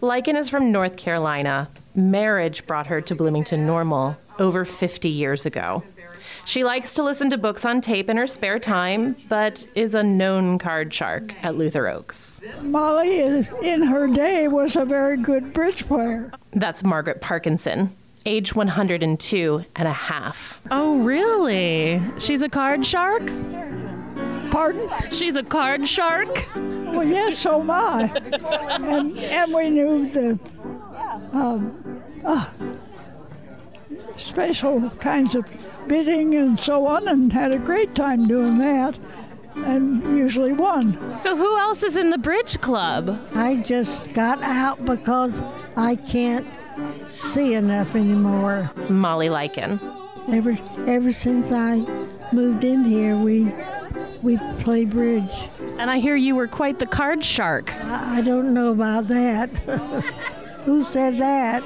Lykin 0.00 0.36
is 0.36 0.48
from 0.48 0.72
North 0.72 0.96
Carolina. 0.96 1.68
Marriage 1.94 2.66
brought 2.66 2.86
her 2.86 3.00
to 3.02 3.14
Bloomington 3.14 3.66
Normal 3.66 4.16
over 4.38 4.64
50 4.64 5.08
years 5.08 5.44
ago. 5.44 5.82
She 6.44 6.64
likes 6.64 6.94
to 6.94 7.02
listen 7.02 7.30
to 7.30 7.38
books 7.38 7.64
on 7.64 7.80
tape 7.80 8.08
in 8.08 8.16
her 8.16 8.26
spare 8.26 8.58
time, 8.58 9.16
but 9.28 9.66
is 9.74 9.94
a 9.94 10.02
known 10.02 10.58
card 10.58 10.92
shark 10.92 11.34
at 11.42 11.56
Luther 11.56 11.88
Oaks. 11.88 12.42
Molly, 12.62 13.20
in 13.20 13.48
in 13.62 13.82
her 13.82 14.06
day, 14.06 14.48
was 14.48 14.76
a 14.76 14.84
very 14.84 15.16
good 15.16 15.52
bridge 15.52 15.86
player. 15.86 16.32
That's 16.52 16.82
Margaret 16.82 17.20
Parkinson. 17.20 17.94
Age 18.26 18.54
102 18.54 19.64
and 19.76 19.88
a 19.88 19.92
half. 19.92 20.60
Oh, 20.70 20.98
really? 20.98 22.02
She's 22.18 22.42
a 22.42 22.48
card 22.48 22.84
shark? 22.86 23.26
Pardon? 24.50 24.88
She's 25.10 25.36
a 25.36 25.42
card 25.42 25.88
shark? 25.88 26.46
Well, 26.54 27.04
yes, 27.04 27.38
so 27.38 27.60
am 27.60 27.70
I. 27.70 28.02
and, 28.80 29.18
and 29.18 29.54
we 29.54 29.70
knew 29.70 30.08
the 30.08 30.38
um, 31.32 32.02
uh, 32.24 32.46
special 34.16 34.90
kinds 34.90 35.34
of 35.34 35.48
bidding 35.86 36.34
and 36.34 36.58
so 36.58 36.86
on, 36.86 37.08
and 37.08 37.32
had 37.32 37.52
a 37.52 37.58
great 37.58 37.94
time 37.94 38.26
doing 38.26 38.58
that, 38.58 38.98
and 39.54 40.18
usually 40.18 40.52
won. 40.52 41.16
So, 41.16 41.36
who 41.36 41.58
else 41.58 41.82
is 41.82 41.96
in 41.96 42.10
the 42.10 42.18
bridge 42.18 42.60
club? 42.60 43.20
I 43.34 43.56
just 43.56 44.12
got 44.12 44.42
out 44.42 44.84
because 44.84 45.42
I 45.76 45.96
can't 45.96 46.46
see 47.10 47.54
enough 47.54 47.94
anymore. 47.94 48.70
Molly 48.88 49.28
Lycan. 49.28 49.80
Ever 50.28 50.56
ever 50.86 51.12
since 51.12 51.50
I 51.50 51.84
moved 52.32 52.64
in 52.64 52.84
here, 52.84 53.16
we 53.16 53.52
we 54.22 54.38
play 54.60 54.84
bridge. 54.84 55.48
And 55.78 55.90
I 55.90 55.98
hear 55.98 56.14
you 56.16 56.34
were 56.34 56.46
quite 56.46 56.78
the 56.78 56.86
card 56.86 57.24
shark. 57.24 57.74
I, 57.84 58.18
I 58.18 58.20
don't 58.20 58.52
know 58.52 58.68
about 58.68 59.08
that. 59.08 59.48
Who 60.64 60.84
said 60.84 61.14
that? 61.14 61.62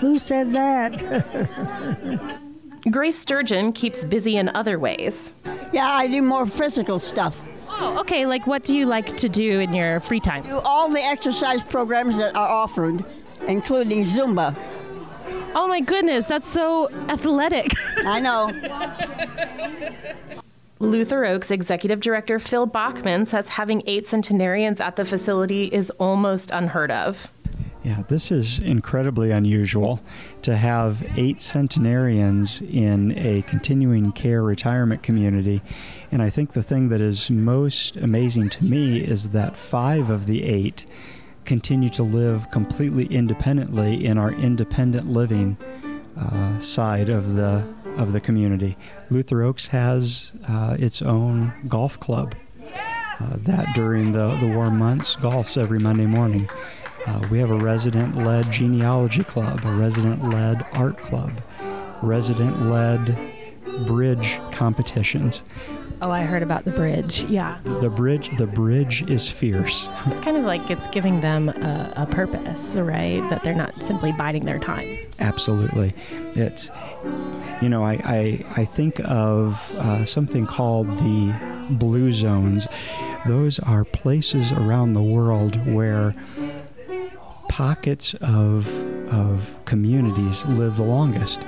Who 0.00 0.18
said 0.18 0.52
that? 0.52 2.40
Grace 2.90 3.18
Sturgeon 3.18 3.72
keeps 3.72 4.04
busy 4.04 4.36
in 4.36 4.48
other 4.50 4.78
ways. 4.78 5.34
Yeah, 5.72 5.90
I 5.90 6.06
do 6.06 6.22
more 6.22 6.46
physical 6.46 6.98
stuff. 6.98 7.42
Oh, 7.68 7.98
okay. 8.00 8.24
Like, 8.26 8.46
what 8.46 8.62
do 8.62 8.76
you 8.76 8.86
like 8.86 9.16
to 9.18 9.28
do 9.28 9.60
in 9.60 9.74
your 9.74 10.00
free 10.00 10.20
time? 10.20 10.44
Do 10.44 10.58
all 10.60 10.88
the 10.88 11.02
exercise 11.02 11.62
programs 11.62 12.16
that 12.18 12.34
are 12.34 12.48
offered, 12.48 13.04
including 13.46 14.02
Zumba. 14.02 14.56
Oh 15.54 15.66
my 15.66 15.80
goodness, 15.80 16.26
that's 16.26 16.48
so 16.48 16.90
athletic. 17.08 17.70
I 17.98 18.20
know. 18.20 18.52
Luther 20.78 21.24
Oaks 21.24 21.50
Executive 21.50 22.00
Director 22.00 22.38
Phil 22.38 22.66
Bachman 22.66 23.24
says 23.24 23.48
having 23.48 23.82
eight 23.86 24.06
centenarians 24.06 24.80
at 24.80 24.96
the 24.96 25.04
facility 25.06 25.66
is 25.66 25.90
almost 25.92 26.50
unheard 26.50 26.90
of. 26.90 27.30
Yeah, 27.86 28.02
this 28.08 28.32
is 28.32 28.58
incredibly 28.58 29.30
unusual 29.30 30.00
to 30.42 30.56
have 30.56 31.06
eight 31.16 31.40
centenarians 31.40 32.60
in 32.60 33.16
a 33.16 33.42
continuing 33.42 34.10
care 34.10 34.42
retirement 34.42 35.04
community. 35.04 35.62
And 36.10 36.20
I 36.20 36.28
think 36.28 36.52
the 36.52 36.64
thing 36.64 36.88
that 36.88 37.00
is 37.00 37.30
most 37.30 37.96
amazing 37.96 38.48
to 38.50 38.64
me 38.64 38.98
is 38.98 39.30
that 39.30 39.56
five 39.56 40.10
of 40.10 40.26
the 40.26 40.42
eight 40.42 40.84
continue 41.46 41.88
to 41.90 42.02
live 42.02 42.50
completely 42.50 43.06
independently 43.06 44.04
in 44.04 44.18
our 44.18 44.32
independent 44.32 45.08
living 45.08 45.56
uh, 46.16 46.58
side 46.58 47.08
of 47.08 47.34
the 47.34 47.66
of 47.96 48.12
the 48.12 48.20
community. 48.20 48.76
Luther 49.08 49.42
Oaks 49.42 49.68
has 49.68 50.32
uh, 50.48 50.76
its 50.78 51.00
own 51.00 51.52
golf 51.66 51.98
club. 51.98 52.34
Uh, 53.18 53.36
that 53.38 53.66
during 53.74 54.12
the, 54.12 54.36
the 54.36 54.46
warm 54.46 54.78
months 54.78 55.16
golfs 55.16 55.56
every 55.56 55.78
Monday 55.78 56.04
morning. 56.04 56.46
Uh, 57.06 57.26
we 57.30 57.38
have 57.38 57.50
a 57.50 57.56
resident 57.56 58.14
led 58.16 58.50
genealogy 58.52 59.24
club, 59.24 59.58
a 59.64 59.72
resident 59.72 60.22
led 60.28 60.66
art 60.74 60.98
club, 60.98 61.32
resident 62.02 62.66
led 62.66 63.16
bridge 63.86 64.38
competitions. 64.52 65.42
Oh, 66.02 66.10
I 66.10 66.24
heard 66.24 66.42
about 66.42 66.64
the 66.66 66.72
bridge. 66.72 67.24
Yeah. 67.24 67.58
The 67.64 67.88
bridge 67.88 68.30
the 68.36 68.46
bridge 68.46 69.10
is 69.10 69.30
fierce. 69.30 69.88
It's 70.06 70.20
kind 70.20 70.36
of 70.36 70.44
like 70.44 70.70
it's 70.70 70.86
giving 70.88 71.20
them 71.22 71.48
a, 71.48 71.92
a 71.96 72.06
purpose, 72.06 72.76
right? 72.76 73.26
That 73.30 73.42
they're 73.42 73.54
not 73.54 73.82
simply 73.82 74.12
biding 74.12 74.44
their 74.44 74.58
time. 74.58 74.98
Absolutely. 75.20 75.94
It's, 76.34 76.70
you 77.62 77.70
know, 77.70 77.82
I, 77.82 77.94
I, 78.04 78.44
I 78.56 78.64
think 78.66 79.00
of 79.04 79.74
uh, 79.78 80.04
something 80.04 80.46
called 80.46 80.86
the 80.98 81.34
blue 81.70 82.12
zones. 82.12 82.68
Those 83.26 83.58
are 83.60 83.84
places 83.84 84.52
around 84.52 84.92
the 84.92 85.02
world 85.02 85.56
where 85.72 86.14
pockets 87.48 88.12
of, 88.20 88.68
of 89.10 89.56
communities 89.64 90.44
live 90.44 90.76
the 90.76 90.84
longest. 90.84 91.40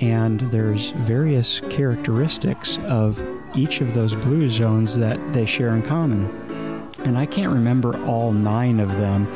And 0.00 0.40
there's 0.40 0.92
various 0.92 1.60
characteristics 1.68 2.78
of 2.84 3.22
each 3.54 3.80
of 3.80 3.94
those 3.94 4.14
blue 4.14 4.48
zones 4.48 4.98
that 4.98 5.18
they 5.32 5.46
share 5.46 5.74
in 5.74 5.82
common. 5.82 6.26
And 7.04 7.16
I 7.16 7.26
can't 7.26 7.52
remember 7.52 8.02
all 8.04 8.32
nine 8.32 8.80
of 8.80 8.90
them, 8.90 9.26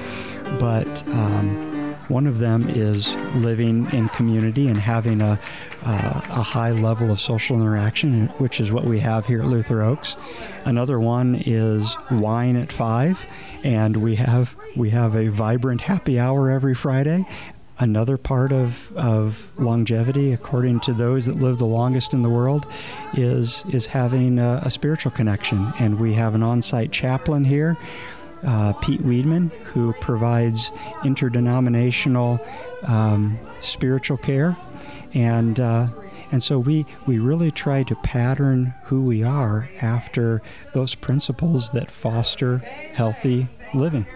but 0.59 1.07
um, 1.09 1.74
one 2.09 2.27
of 2.27 2.38
them 2.38 2.68
is 2.68 3.14
living 3.35 3.90
in 3.92 4.09
community 4.11 4.68
and 4.68 4.79
having 4.79 5.22
a, 5.22 5.38
uh, 5.85 6.20
a 6.29 6.42
high 6.42 6.72
level 6.72 7.11
of 7.11 7.18
social 7.18 7.57
interaction, 7.57 8.29
which 8.38 8.61
is 8.61 8.70
what 8.70 8.85
we 8.85 8.98
have 9.00 9.27
here 9.27 9.40
at 9.40 9.48
Luther 9.48 9.83
Oaks. 9.83 10.16
Another 10.64 11.00
one 11.00 11.42
is 11.46 11.96
wine 12.11 12.57
at 12.57 12.70
five, 12.70 13.24
and 13.62 13.96
we 13.96 14.16
have 14.16 14.55
we 14.77 14.90
have 14.90 15.14
a 15.14 15.29
vibrant 15.29 15.81
happy 15.81 16.18
hour 16.18 16.50
every 16.50 16.74
Friday. 16.74 17.27
Another 17.79 18.17
part 18.17 18.53
of, 18.53 18.97
of 18.97 19.51
longevity, 19.59 20.33
according 20.33 20.81
to 20.81 20.93
those 20.93 21.27
that 21.27 21.37
live 21.37 21.59
the 21.59 21.67
longest 21.67 22.13
in 22.13 22.23
the 22.23 22.31
world, 22.31 22.67
is 23.15 23.65
is 23.69 23.87
having 23.87 24.39
a, 24.39 24.61
a 24.65 24.71
spiritual 24.71 25.11
connection, 25.11 25.73
and 25.81 25.99
we 25.99 26.15
have 26.15 26.35
an 26.35 26.43
on-site 26.43 26.93
chaplain 26.93 27.45
here 27.45 27.77
uh, 28.45 28.73
Pete 28.75 29.03
Weedman, 29.03 29.51
who 29.65 29.93
provides 29.95 30.71
interdenominational 31.05 32.39
um, 32.87 33.39
spiritual 33.61 34.17
care, 34.19 34.57
and 35.15 35.59
uh, 35.59 35.89
and 36.31 36.43
so 36.43 36.59
we 36.59 36.87
we 37.07 37.19
really 37.19 37.51
try 37.51 37.83
to 37.85 37.95
pattern 37.97 38.75
who 38.85 39.05
we 39.05 39.23
are 39.23 39.69
after 39.81 40.43
those 40.73 40.95
principles 40.95 41.71
that 41.71 41.91
foster 41.91 42.59
healthy 42.59 43.49
living. 43.73 44.07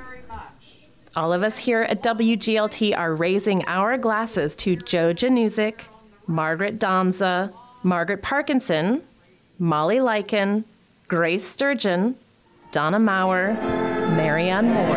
All 1.18 1.32
of 1.32 1.42
us 1.42 1.58
here 1.58 1.82
at 1.82 2.00
WGLT 2.00 2.96
are 2.96 3.12
raising 3.12 3.64
our 3.66 3.98
glasses 3.98 4.54
to 4.54 4.76
Joe 4.76 5.12
Januzik, 5.12 5.80
Margaret 6.28 6.78
Donza, 6.78 7.52
Margaret 7.82 8.22
Parkinson, 8.22 9.02
Molly 9.58 9.96
Lycan, 9.96 10.62
Grace 11.08 11.44
Sturgeon, 11.44 12.14
Donna 12.70 13.00
Maurer, 13.00 13.54
Marianne 14.14 14.72
Moore, 14.72 14.96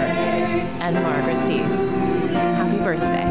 and 0.79 0.95
Margaret 0.97 1.38
Thies. 1.47 1.89
Happy 2.29 2.77
birthday. 2.84 3.31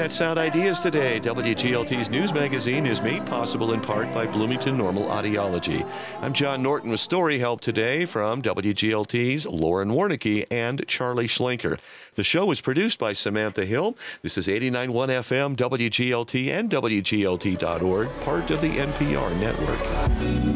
That's 0.00 0.16
Sound 0.16 0.38
Ideas 0.38 0.78
today. 0.78 1.20
WGLT's 1.20 2.08
news 2.08 2.32
magazine 2.32 2.86
is 2.86 3.02
made 3.02 3.26
possible 3.26 3.74
in 3.74 3.82
part 3.82 4.10
by 4.14 4.24
Bloomington 4.24 4.78
Normal 4.78 5.04
Audiology. 5.10 5.86
I'm 6.22 6.32
John 6.32 6.62
Norton 6.62 6.90
with 6.90 7.00
story 7.00 7.38
help 7.38 7.60
today 7.60 8.06
from 8.06 8.40
WGLT's 8.40 9.44
Lauren 9.44 9.90
Warnecke 9.90 10.46
and 10.50 10.82
Charlie 10.88 11.28
Schlenker. 11.28 11.78
The 12.14 12.24
show 12.24 12.46
was 12.46 12.62
produced 12.62 12.98
by 12.98 13.12
Samantha 13.12 13.66
Hill. 13.66 13.94
This 14.22 14.38
is 14.38 14.48
89.1 14.48 14.88
FM, 14.88 15.54
WGLT, 15.54 16.48
and 16.48 16.70
WGLT.org, 16.70 18.08
part 18.22 18.50
of 18.50 18.62
the 18.62 18.70
NPR 18.70 19.38
network. 19.38 20.49